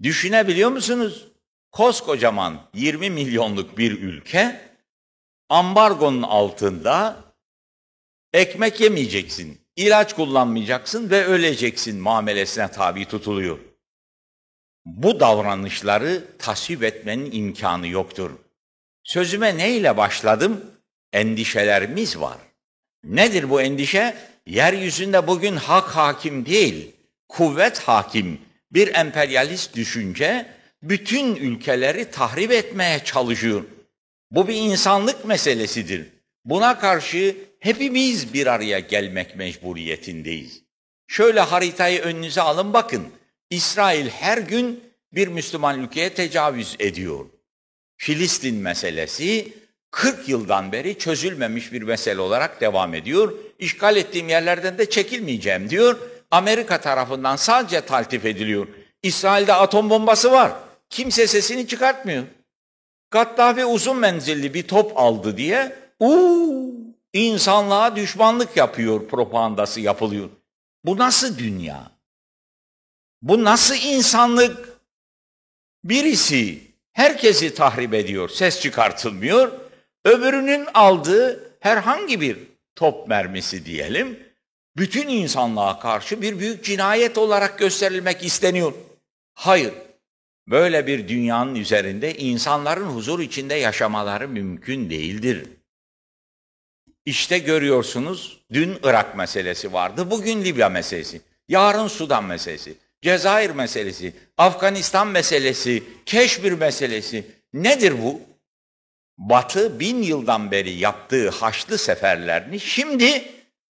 Düşünebiliyor 0.02 0.70
musunuz? 0.70 1.26
Koskocaman 1.72 2.60
20 2.74 3.10
milyonluk 3.10 3.78
bir 3.78 4.02
ülke 4.02 4.70
ambargonun 5.48 6.22
altında 6.22 7.29
ekmek 8.32 8.80
yemeyeceksin, 8.80 9.60
ilaç 9.76 10.14
kullanmayacaksın 10.14 11.10
ve 11.10 11.24
öleceksin 11.24 12.00
muamelesine 12.00 12.70
tabi 12.70 13.04
tutuluyor. 13.04 13.58
Bu 14.86 15.20
davranışları 15.20 16.24
tasvip 16.38 16.82
etmenin 16.84 17.32
imkanı 17.32 17.88
yoktur. 17.88 18.30
Sözüme 19.04 19.56
neyle 19.56 19.96
başladım? 19.96 20.64
Endişelerimiz 21.12 22.20
var. 22.20 22.38
Nedir 23.04 23.50
bu 23.50 23.62
endişe? 23.62 24.16
Yeryüzünde 24.46 25.26
bugün 25.26 25.56
hak 25.56 25.96
hakim 25.96 26.46
değil, 26.46 26.92
kuvvet 27.28 27.78
hakim. 27.78 28.40
Bir 28.72 28.94
emperyalist 28.94 29.76
düşünce 29.76 30.46
bütün 30.82 31.36
ülkeleri 31.36 32.10
tahrip 32.10 32.52
etmeye 32.52 33.04
çalışıyor. 33.04 33.64
Bu 34.30 34.48
bir 34.48 34.54
insanlık 34.54 35.24
meselesidir. 35.24 36.06
Buna 36.50 36.78
karşı 36.78 37.36
hepimiz 37.60 38.34
bir 38.34 38.46
araya 38.46 38.78
gelmek 38.78 39.36
mecburiyetindeyiz. 39.36 40.62
Şöyle 41.06 41.40
haritayı 41.40 42.00
önünüze 42.00 42.40
alın 42.40 42.72
bakın. 42.72 43.08
İsrail 43.50 44.08
her 44.08 44.38
gün 44.38 44.84
bir 45.12 45.28
Müslüman 45.28 45.80
ülkeye 45.80 46.14
tecavüz 46.14 46.76
ediyor. 46.78 47.26
Filistin 47.96 48.56
meselesi 48.56 49.52
40 49.90 50.28
yıldan 50.28 50.72
beri 50.72 50.98
çözülmemiş 50.98 51.72
bir 51.72 51.82
mesele 51.82 52.20
olarak 52.20 52.60
devam 52.60 52.94
ediyor. 52.94 53.32
İşgal 53.58 53.96
ettiğim 53.96 54.28
yerlerden 54.28 54.78
de 54.78 54.90
çekilmeyeceğim 54.90 55.70
diyor. 55.70 55.98
Amerika 56.30 56.80
tarafından 56.80 57.36
sadece 57.36 57.80
taltif 57.80 58.24
ediliyor. 58.24 58.68
İsrail'de 59.02 59.54
atom 59.54 59.90
bombası 59.90 60.32
var. 60.32 60.52
Kimse 60.88 61.26
sesini 61.26 61.66
çıkartmıyor. 61.66 62.24
Gaddafi 63.10 63.64
uzun 63.64 63.96
menzilli 63.96 64.54
bir 64.54 64.62
top 64.68 64.92
aldı 64.98 65.36
diye 65.36 65.89
uuu 66.00 66.74
insanlığa 67.12 67.96
düşmanlık 67.96 68.56
yapıyor 68.56 69.08
propagandası 69.08 69.80
yapılıyor. 69.80 70.30
Bu 70.84 70.98
nasıl 70.98 71.38
dünya? 71.38 71.90
Bu 73.22 73.44
nasıl 73.44 73.74
insanlık? 73.74 74.80
Birisi 75.84 76.62
herkesi 76.92 77.54
tahrip 77.54 77.94
ediyor, 77.94 78.28
ses 78.28 78.60
çıkartılmıyor. 78.60 79.52
Öbürünün 80.04 80.66
aldığı 80.74 81.54
herhangi 81.60 82.20
bir 82.20 82.38
top 82.74 83.08
mermisi 83.08 83.64
diyelim, 83.64 84.18
bütün 84.76 85.08
insanlığa 85.08 85.78
karşı 85.78 86.22
bir 86.22 86.38
büyük 86.38 86.64
cinayet 86.64 87.18
olarak 87.18 87.58
gösterilmek 87.58 88.24
isteniyor. 88.24 88.72
Hayır, 89.34 89.74
böyle 90.48 90.86
bir 90.86 91.08
dünyanın 91.08 91.54
üzerinde 91.54 92.14
insanların 92.14 92.86
huzur 92.86 93.20
içinde 93.20 93.54
yaşamaları 93.54 94.28
mümkün 94.28 94.90
değildir. 94.90 95.59
İşte 97.10 97.38
görüyorsunuz, 97.38 98.40
dün 98.52 98.78
Irak 98.82 99.16
meselesi 99.16 99.72
vardı, 99.72 100.10
bugün 100.10 100.44
Libya 100.44 100.68
meselesi, 100.68 101.20
yarın 101.48 101.88
Sudan 101.88 102.24
meselesi, 102.24 102.74
Cezayir 103.02 103.50
meselesi, 103.50 104.12
Afganistan 104.38 105.08
meselesi, 105.08 105.82
Keşmir 106.06 106.52
meselesi. 106.52 107.26
Nedir 107.52 108.02
bu? 108.02 108.20
Batı 109.18 109.80
bin 109.80 110.02
yıldan 110.02 110.50
beri 110.50 110.70
yaptığı 110.70 111.30
haçlı 111.30 111.78
seferlerini 111.78 112.60
şimdi 112.60 113.24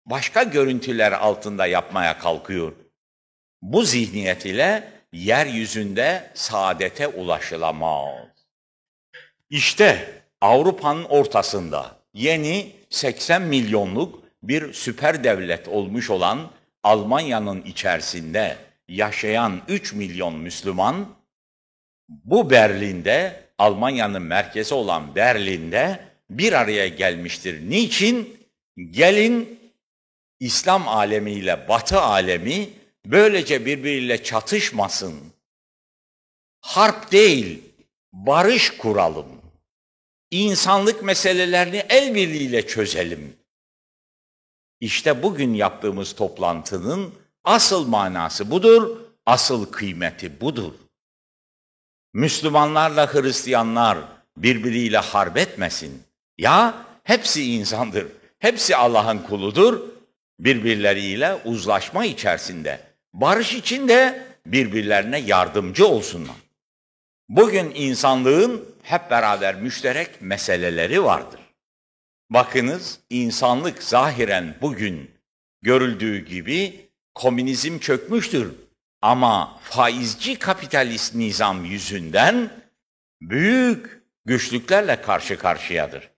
başka 0.07 0.43
görüntüler 0.43 1.13
altında 1.13 1.67
yapmaya 1.67 2.19
kalkıyor. 2.19 2.73
Bu 3.63 3.83
zihniyet 3.83 4.47
ile 4.47 4.93
yeryüzünde 5.13 6.31
saadete 6.35 7.09
ulaşılamaz. 7.09 8.27
İşte 9.51 10.15
Avrupa'nın 10.41 11.05
ortasında 11.05 12.00
yeni 12.15 12.73
80 12.91 13.43
milyonluk 13.43 14.23
bir 14.43 14.73
süper 14.73 15.25
devlet 15.25 15.69
olmuş 15.69 16.11
olan 16.11 16.51
Almanya'nın 16.83 17.63
içerisinde 17.63 18.57
yaşayan 18.89 19.61
3 19.69 19.93
milyon 19.93 20.35
Müslüman 20.35 21.17
bu 22.09 22.51
Berlin'de 22.51 23.45
Almanya'nın 23.59 24.23
merkezi 24.23 24.75
olan 24.75 25.15
Berlin'de 25.15 26.01
bir 26.31 26.53
araya 26.53 26.89
gelmiştir. 26.89 27.71
Niçin? 27.71 28.41
Gelin 28.91 29.61
İslam 30.41 30.89
alemiyle 30.89 31.69
Batı 31.69 32.01
alemi 32.01 32.69
böylece 33.07 33.67
birbiriyle 33.67 34.23
çatışmasın. 34.23 35.15
Harp 36.61 37.13
değil, 37.13 37.63
barış 38.13 38.71
kuralım. 38.71 39.40
İnsanlık 40.31 41.03
meselelerini 41.03 41.77
el 41.89 42.15
birliğiyle 42.15 42.67
çözelim. 42.67 43.37
İşte 44.81 45.23
bugün 45.23 45.55
yaptığımız 45.55 46.15
toplantının 46.15 47.15
asıl 47.45 47.87
manası 47.87 48.51
budur, 48.51 48.97
asıl 49.27 49.67
kıymeti 49.67 50.41
budur. 50.41 50.73
Müslümanlarla 52.13 53.15
Hristiyanlar 53.15 53.99
birbiriyle 54.37 54.99
harp 54.99 55.37
etmesin. 55.37 56.03
Ya 56.39 56.87
hepsi 57.05 57.55
insandır, 57.55 58.07
hepsi 58.39 58.77
Allah'ın 58.77 59.19
kuludur. 59.19 59.81
Birbirleriyle 60.41 61.35
uzlaşma 61.45 62.05
içerisinde, 62.05 62.81
barış 63.13 63.55
içinde 63.55 64.27
birbirlerine 64.47 65.19
yardımcı 65.19 65.87
olsunlar. 65.87 66.37
Bugün 67.31 67.73
insanlığın 67.75 68.65
hep 68.83 69.11
beraber 69.11 69.55
müşterek 69.55 70.23
meseleleri 70.23 71.05
vardır. 71.05 71.41
Bakınız 72.31 73.01
insanlık 73.11 73.83
zahiren 73.83 74.55
bugün 74.61 75.11
görüldüğü 75.63 76.25
gibi 76.25 76.89
komünizm 77.15 77.79
çökmüştür. 77.79 78.55
Ama 79.03 79.61
faizci 79.63 80.39
kapitalist 80.39 81.15
nizam 81.15 81.65
yüzünden 81.65 82.51
büyük 83.21 84.03
güçlüklerle 84.25 85.01
karşı 85.03 85.39
karşıyadır. 85.39 86.11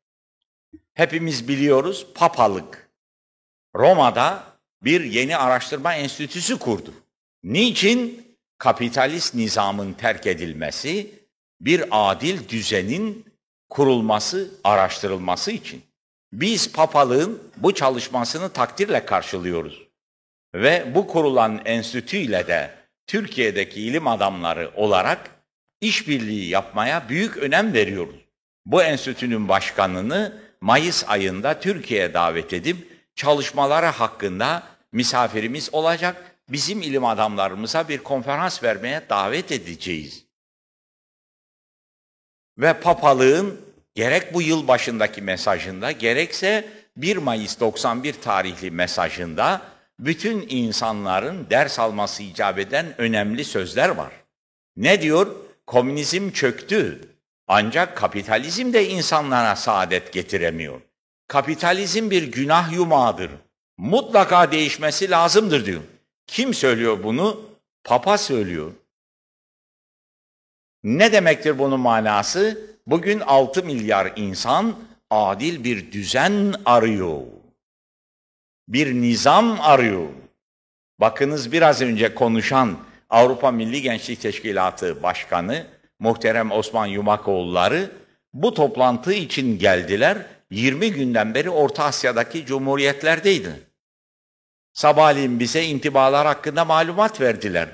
Hepimiz 0.94 1.48
biliyoruz 1.48 2.06
papalık 2.14 2.90
Roma'da 3.74 4.44
bir 4.82 5.04
yeni 5.04 5.36
araştırma 5.36 5.94
enstitüsü 5.94 6.58
kurdu. 6.58 6.94
Niçin? 7.42 8.31
Kapitalist 8.62 9.34
nizamın 9.34 9.92
terk 9.92 10.26
edilmesi, 10.26 11.10
bir 11.60 11.84
adil 11.90 12.48
düzenin 12.48 13.24
kurulması, 13.70 14.50
araştırılması 14.64 15.50
için. 15.50 15.82
Biz 16.32 16.72
papalığın 16.72 17.42
bu 17.56 17.74
çalışmasını 17.74 18.48
takdirle 18.48 19.04
karşılıyoruz. 19.04 19.82
Ve 20.54 20.94
bu 20.94 21.06
kurulan 21.06 21.60
enstitüyle 21.64 22.46
de 22.46 22.70
Türkiye'deki 23.06 23.82
ilim 23.82 24.06
adamları 24.06 24.70
olarak 24.76 25.30
işbirliği 25.80 26.48
yapmaya 26.48 27.08
büyük 27.08 27.36
önem 27.36 27.72
veriyoruz. 27.72 28.20
Bu 28.66 28.82
enstitünün 28.82 29.48
başkanını 29.48 30.42
Mayıs 30.60 31.04
ayında 31.08 31.60
Türkiye'ye 31.60 32.14
davet 32.14 32.52
edip 32.52 32.76
çalışmaları 33.16 33.86
hakkında 33.86 34.62
misafirimiz 34.92 35.74
olacak. 35.74 36.31
Bizim 36.53 36.82
ilim 36.82 37.05
adamlarımıza 37.05 37.88
bir 37.88 37.98
konferans 37.98 38.62
vermeye 38.62 39.03
davet 39.09 39.53
edeceğiz. 39.53 40.24
Ve 42.59 42.80
papalığın 42.80 43.61
gerek 43.94 44.34
bu 44.34 44.42
yıl 44.42 44.68
başındaki 44.68 45.22
mesajında 45.22 45.92
gerekse 45.92 46.68
1 46.96 47.16
Mayıs 47.16 47.61
91 47.61 48.12
tarihli 48.12 48.70
mesajında 48.70 49.62
bütün 49.98 50.46
insanların 50.48 51.46
ders 51.50 51.78
alması 51.78 52.22
icap 52.22 52.59
eden 52.59 53.00
önemli 53.00 53.44
sözler 53.44 53.88
var. 53.88 54.12
Ne 54.76 55.03
diyor? 55.03 55.36
Komünizm 55.66 56.30
çöktü. 56.30 57.00
Ancak 57.48 57.96
kapitalizm 57.96 58.72
de 58.72 58.88
insanlara 58.88 59.57
saadet 59.57 60.12
getiremiyor. 60.12 60.80
Kapitalizm 61.28 62.11
bir 62.11 62.22
günah 62.22 62.72
yumağıdır. 62.72 63.30
Mutlaka 63.78 64.53
değişmesi 64.53 65.11
lazımdır 65.11 65.66
diyor. 65.66 65.82
Kim 66.26 66.54
söylüyor 66.54 67.04
bunu? 67.04 67.40
Papa 67.84 68.18
söylüyor. 68.18 68.72
Ne 70.82 71.12
demektir 71.12 71.58
bunun 71.58 71.80
manası? 71.80 72.60
Bugün 72.86 73.20
6 73.20 73.64
milyar 73.64 74.12
insan 74.16 74.76
adil 75.10 75.64
bir 75.64 75.92
düzen 75.92 76.54
arıyor. 76.64 77.20
Bir 78.68 78.94
nizam 78.94 79.60
arıyor. 79.60 80.08
Bakınız 81.00 81.52
biraz 81.52 81.82
önce 81.82 82.14
konuşan 82.14 82.78
Avrupa 83.10 83.50
Milli 83.50 83.82
Gençlik 83.82 84.20
Teşkilatı 84.20 85.02
Başkanı 85.02 85.66
muhterem 85.98 86.50
Osman 86.50 86.86
Yumakoğulları 86.86 87.90
bu 88.34 88.54
toplantı 88.54 89.12
için 89.12 89.58
geldiler. 89.58 90.26
20 90.50 90.92
günden 90.92 91.34
beri 91.34 91.50
Orta 91.50 91.84
Asya'daki 91.84 92.46
cumhuriyetlerdeydi. 92.46 93.71
Sabahleyin 94.72 95.40
bize 95.40 95.64
intibalar 95.64 96.26
hakkında 96.26 96.64
malumat 96.64 97.20
verdiler. 97.20 97.68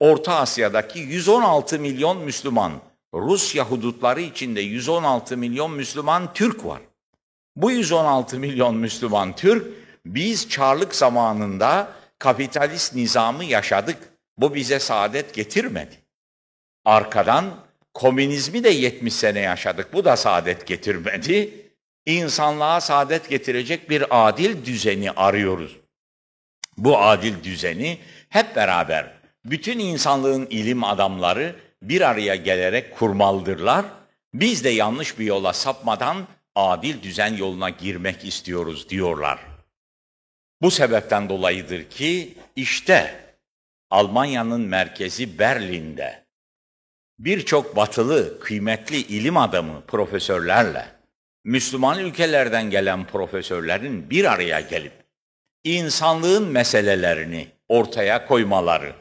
Orta 0.00 0.34
Asya'daki 0.34 0.98
116 0.98 1.78
milyon 1.78 2.18
Müslüman, 2.18 2.72
Rusya 3.14 3.64
hudutları 3.64 4.20
içinde 4.20 4.60
116 4.60 5.36
milyon 5.36 5.72
Müslüman 5.72 6.32
Türk 6.32 6.64
var. 6.64 6.80
Bu 7.56 7.70
116 7.70 8.38
milyon 8.38 8.76
Müslüman 8.76 9.36
Türk, 9.36 9.66
biz 10.06 10.48
Çarlık 10.48 10.94
zamanında 10.94 11.92
kapitalist 12.18 12.94
nizamı 12.94 13.44
yaşadık. 13.44 13.96
Bu 14.38 14.54
bize 14.54 14.78
saadet 14.78 15.34
getirmedi. 15.34 15.94
Arkadan 16.84 17.44
komünizmi 17.94 18.64
de 18.64 18.68
70 18.68 19.14
sene 19.14 19.40
yaşadık. 19.40 19.92
Bu 19.92 20.04
da 20.04 20.16
saadet 20.16 20.66
getirmedi. 20.66 21.66
İnsanlığa 22.06 22.80
saadet 22.80 23.28
getirecek 23.28 23.90
bir 23.90 24.04
adil 24.10 24.64
düzeni 24.64 25.10
arıyoruz. 25.10 25.80
Bu 26.80 26.98
adil 26.98 27.44
düzeni 27.44 27.98
hep 28.28 28.56
beraber 28.56 29.12
bütün 29.44 29.78
insanlığın 29.78 30.46
ilim 30.50 30.84
adamları 30.84 31.56
bir 31.82 32.00
araya 32.00 32.34
gelerek 32.34 32.96
kurmalıdırlar. 32.96 33.84
Biz 34.34 34.64
de 34.64 34.68
yanlış 34.68 35.18
bir 35.18 35.24
yola 35.24 35.52
sapmadan 35.52 36.26
adil 36.54 37.02
düzen 37.02 37.36
yoluna 37.36 37.70
girmek 37.70 38.24
istiyoruz 38.24 38.88
diyorlar. 38.88 39.38
Bu 40.62 40.70
sebepten 40.70 41.28
dolayıdır 41.28 41.84
ki 41.84 42.34
işte 42.56 43.20
Almanya'nın 43.90 44.60
merkezi 44.60 45.38
Berlin'de 45.38 46.24
birçok 47.18 47.76
batılı 47.76 48.40
kıymetli 48.40 48.96
ilim 48.96 49.36
adamı 49.36 49.86
profesörlerle 49.86 50.86
Müslüman 51.44 51.98
ülkelerden 51.98 52.70
gelen 52.70 53.06
profesörlerin 53.06 54.10
bir 54.10 54.32
araya 54.32 54.60
gelip 54.60 54.99
insanlığın 55.64 56.48
meselelerini 56.48 57.48
ortaya 57.68 58.26
koymaları 58.26 58.92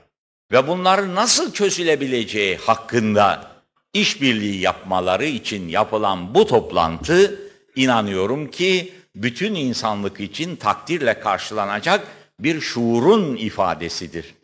ve 0.52 0.68
bunların 0.68 1.16
nasıl 1.16 1.54
çözülebileceği 1.54 2.58
hakkında 2.58 3.52
işbirliği 3.94 4.60
yapmaları 4.60 5.26
için 5.26 5.68
yapılan 5.68 6.36
bu 6.36 6.48
toplantı 6.48 7.40
inanıyorum 7.76 8.52
ki 8.52 8.94
bütün 9.16 9.56
insanlık 9.56 10.20
için 10.20 10.56
takdirle 10.56 11.20
karşılanacak 11.20 12.08
bir 12.40 12.62
şuurun 12.62 13.36
ifadesidir. 13.36 14.36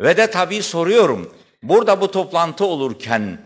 Ve 0.00 0.16
de 0.16 0.30
tabii 0.30 0.62
soruyorum, 0.62 1.34
burada 1.62 2.00
bu 2.00 2.10
toplantı 2.10 2.64
olurken 2.64 3.38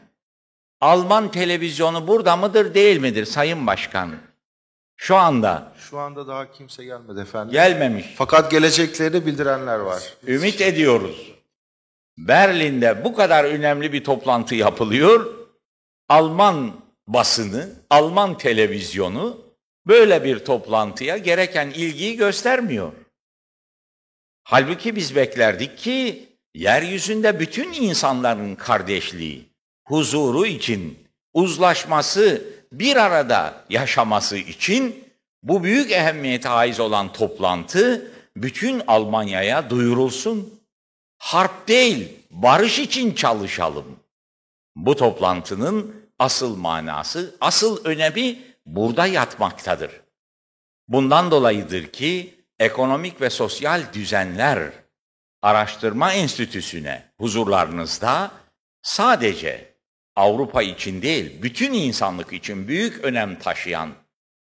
Alman 0.80 1.30
televizyonu 1.30 2.08
burada 2.08 2.36
mıdır 2.36 2.74
değil 2.74 3.00
midir 3.00 3.24
Sayın 3.24 3.66
Başkan? 3.66 4.27
Şu 5.00 5.16
anda 5.16 5.72
Şu 5.78 5.98
anda 5.98 6.26
daha 6.28 6.52
kimse 6.52 6.84
gelmedi 6.84 7.20
efendim. 7.20 7.52
gelmemiş. 7.52 8.06
Fakat 8.16 8.50
geleceklerini 8.50 9.26
bildirenler 9.26 9.78
var. 9.78 10.02
Ümit 10.26 10.60
ediyoruz. 10.60 11.32
Berlin'de 12.18 13.04
bu 13.04 13.14
kadar 13.14 13.44
önemli 13.44 13.92
bir 13.92 14.04
toplantı 14.04 14.54
yapılıyor. 14.54 15.34
Alman 16.08 16.80
basını, 17.06 17.68
Alman 17.90 18.38
televizyonu 18.38 19.40
böyle 19.86 20.24
bir 20.24 20.38
toplantıya 20.44 21.16
gereken 21.16 21.70
ilgiyi 21.70 22.16
göstermiyor. 22.16 22.92
Halbuki 24.42 24.96
biz 24.96 25.16
beklerdik 25.16 25.78
ki 25.78 26.28
yeryüzünde 26.54 27.40
bütün 27.40 27.72
insanların 27.72 28.54
kardeşliği, 28.54 29.48
huzuru 29.86 30.46
için, 30.46 30.98
uzlaşması, 31.34 32.42
bir 32.72 32.96
arada 32.96 33.64
yaşaması 33.70 34.36
için 34.36 35.04
bu 35.42 35.64
büyük 35.64 35.92
ehemmiyete 35.92 36.48
haiz 36.48 36.80
olan 36.80 37.12
toplantı 37.12 38.12
bütün 38.36 38.82
Almanya'ya 38.86 39.70
duyurulsun. 39.70 40.60
Harp 41.18 41.68
değil, 41.68 42.08
barış 42.30 42.78
için 42.78 43.14
çalışalım. 43.14 44.00
Bu 44.76 44.96
toplantının 44.96 45.94
asıl 46.18 46.56
manası, 46.56 47.34
asıl 47.40 47.84
önemi 47.84 48.38
burada 48.66 49.06
yatmaktadır. 49.06 50.00
Bundan 50.88 51.30
dolayıdır 51.30 51.86
ki 51.86 52.34
ekonomik 52.58 53.20
ve 53.20 53.30
sosyal 53.30 53.82
düzenler 53.92 54.72
araştırma 55.42 56.12
enstitüsüne 56.12 57.12
huzurlarınızda 57.18 58.30
sadece 58.82 59.67
Avrupa 60.18 60.62
için 60.62 61.02
değil, 61.02 61.42
bütün 61.42 61.72
insanlık 61.72 62.32
için 62.32 62.68
büyük 62.68 63.04
önem 63.04 63.38
taşıyan 63.38 63.90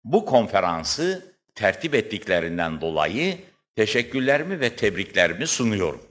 bu 0.04 0.26
konferansı 0.26 1.36
tertip 1.56 1.96
ettiklerinden 1.96 2.82
dolayı 2.82 3.38
teşekkürlerimi 3.76 4.60
ve 4.60 4.76
tebriklerimi 4.76 5.48
sunuyorum. 5.48 6.02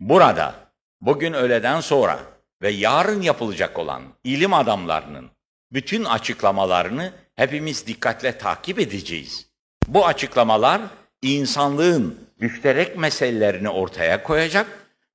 Burada 0.00 0.54
bugün 1.00 1.32
öğleden 1.32 1.80
sonra 1.80 2.20
ve 2.62 2.70
yarın 2.70 3.22
yapılacak 3.22 3.78
olan 3.78 4.02
ilim 4.24 4.54
adamlarının 4.54 5.30
bütün 5.72 6.04
açıklamalarını 6.04 7.12
hepimiz 7.36 7.86
dikkatle 7.86 8.38
takip 8.38 8.78
edeceğiz. 8.78 9.46
Bu 9.86 10.06
açıklamalar 10.06 10.82
insanlığın 11.22 12.28
müşterek 12.40 12.96
meselelerini 12.96 13.68
ortaya 13.68 14.22
koyacak 14.22 14.66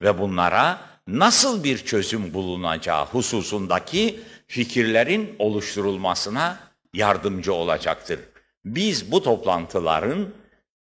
ve 0.02 0.20
bunlara 0.20 0.80
nasıl 1.08 1.64
bir 1.64 1.78
çözüm 1.78 2.34
bulunacağı 2.34 3.06
hususundaki 3.06 4.20
fikirlerin 4.48 5.36
oluşturulmasına 5.40 6.60
yardımcı 6.94 7.54
olacaktır. 7.54 8.20
Biz 8.66 9.12
bu 9.12 9.24
toplantıların 9.24 10.34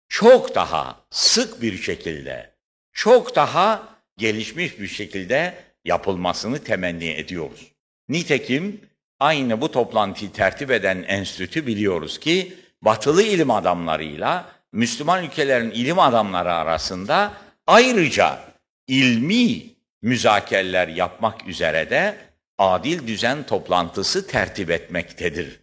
çok 0.09 0.55
daha 0.55 1.01
sık 1.11 1.63
bir 1.63 1.79
şekilde, 1.79 2.51
çok 2.93 3.37
daha 3.37 3.89
gelişmiş 4.17 4.81
bir 4.81 4.89
şekilde 4.89 5.55
yapılmasını 5.85 6.59
temenni 6.59 7.09
ediyoruz. 7.09 7.73
Nitekim 8.09 8.81
aynı 9.21 9.61
bu 9.61 9.71
toplantıyı 9.71 10.33
tertip 10.33 10.71
eden 10.71 11.03
enstitü 11.03 11.67
biliyoruz 11.67 12.21
ki 12.21 12.55
batılı 12.83 13.23
ilim 13.23 13.51
adamlarıyla 13.51 14.45
Müslüman 14.73 15.25
ülkelerin 15.25 15.71
ilim 15.71 15.99
adamları 15.99 16.53
arasında 16.53 17.33
Ayrıca 17.67 18.39
ilmi 18.87 19.76
müzakereler 20.07 20.89
yapmak 20.89 21.49
üzere 21.49 21.91
de 21.91 22.17
adil 22.59 23.07
düzen 23.07 23.47
toplantısı 23.47 24.27
tertip 24.27 24.71
etmektedir. 24.71 25.61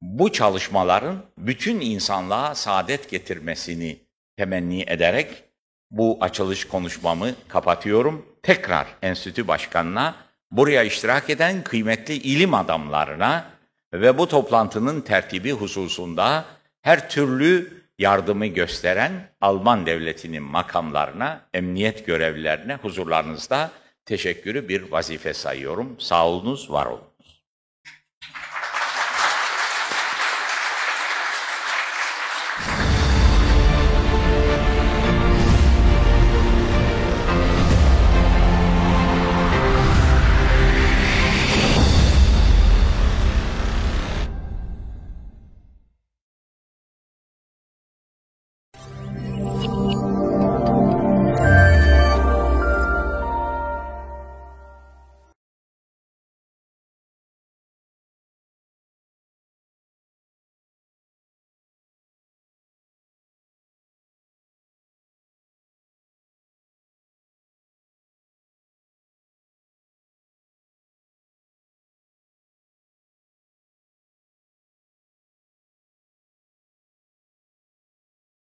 Bu 0.00 0.32
çalışmaların 0.32 1.22
bütün 1.38 1.80
insanlığa 1.80 2.54
saadet 2.54 3.10
getirmesini 3.10 3.98
temenni 4.36 4.82
ederek 4.86 5.44
bu 5.90 6.18
açılış 6.20 6.68
konuşmamı 6.68 7.30
kapatıyorum. 7.48 8.26
Tekrar 8.42 8.86
enstitü 9.02 9.48
başkanına, 9.48 10.16
buraya 10.50 10.82
iştirak 10.82 11.30
eden 11.30 11.64
kıymetli 11.64 12.14
ilim 12.14 12.54
adamlarına 12.54 13.44
ve 13.94 14.18
bu 14.18 14.28
toplantının 14.28 15.00
tertibi 15.00 15.52
hususunda 15.52 16.44
her 16.82 17.10
türlü 17.10 17.81
yardımı 17.98 18.46
gösteren 18.46 19.32
Alman 19.40 19.86
devletinin 19.86 20.42
makamlarına, 20.42 21.46
emniyet 21.54 22.06
görevlilerine 22.06 22.74
huzurlarınızda 22.74 23.70
teşekkürü 24.04 24.68
bir 24.68 24.92
vazife 24.92 25.34
sayıyorum. 25.34 25.96
Sağ 26.00 26.28
olunuz, 26.28 26.70
var 26.70 26.86
olun. 26.86 27.11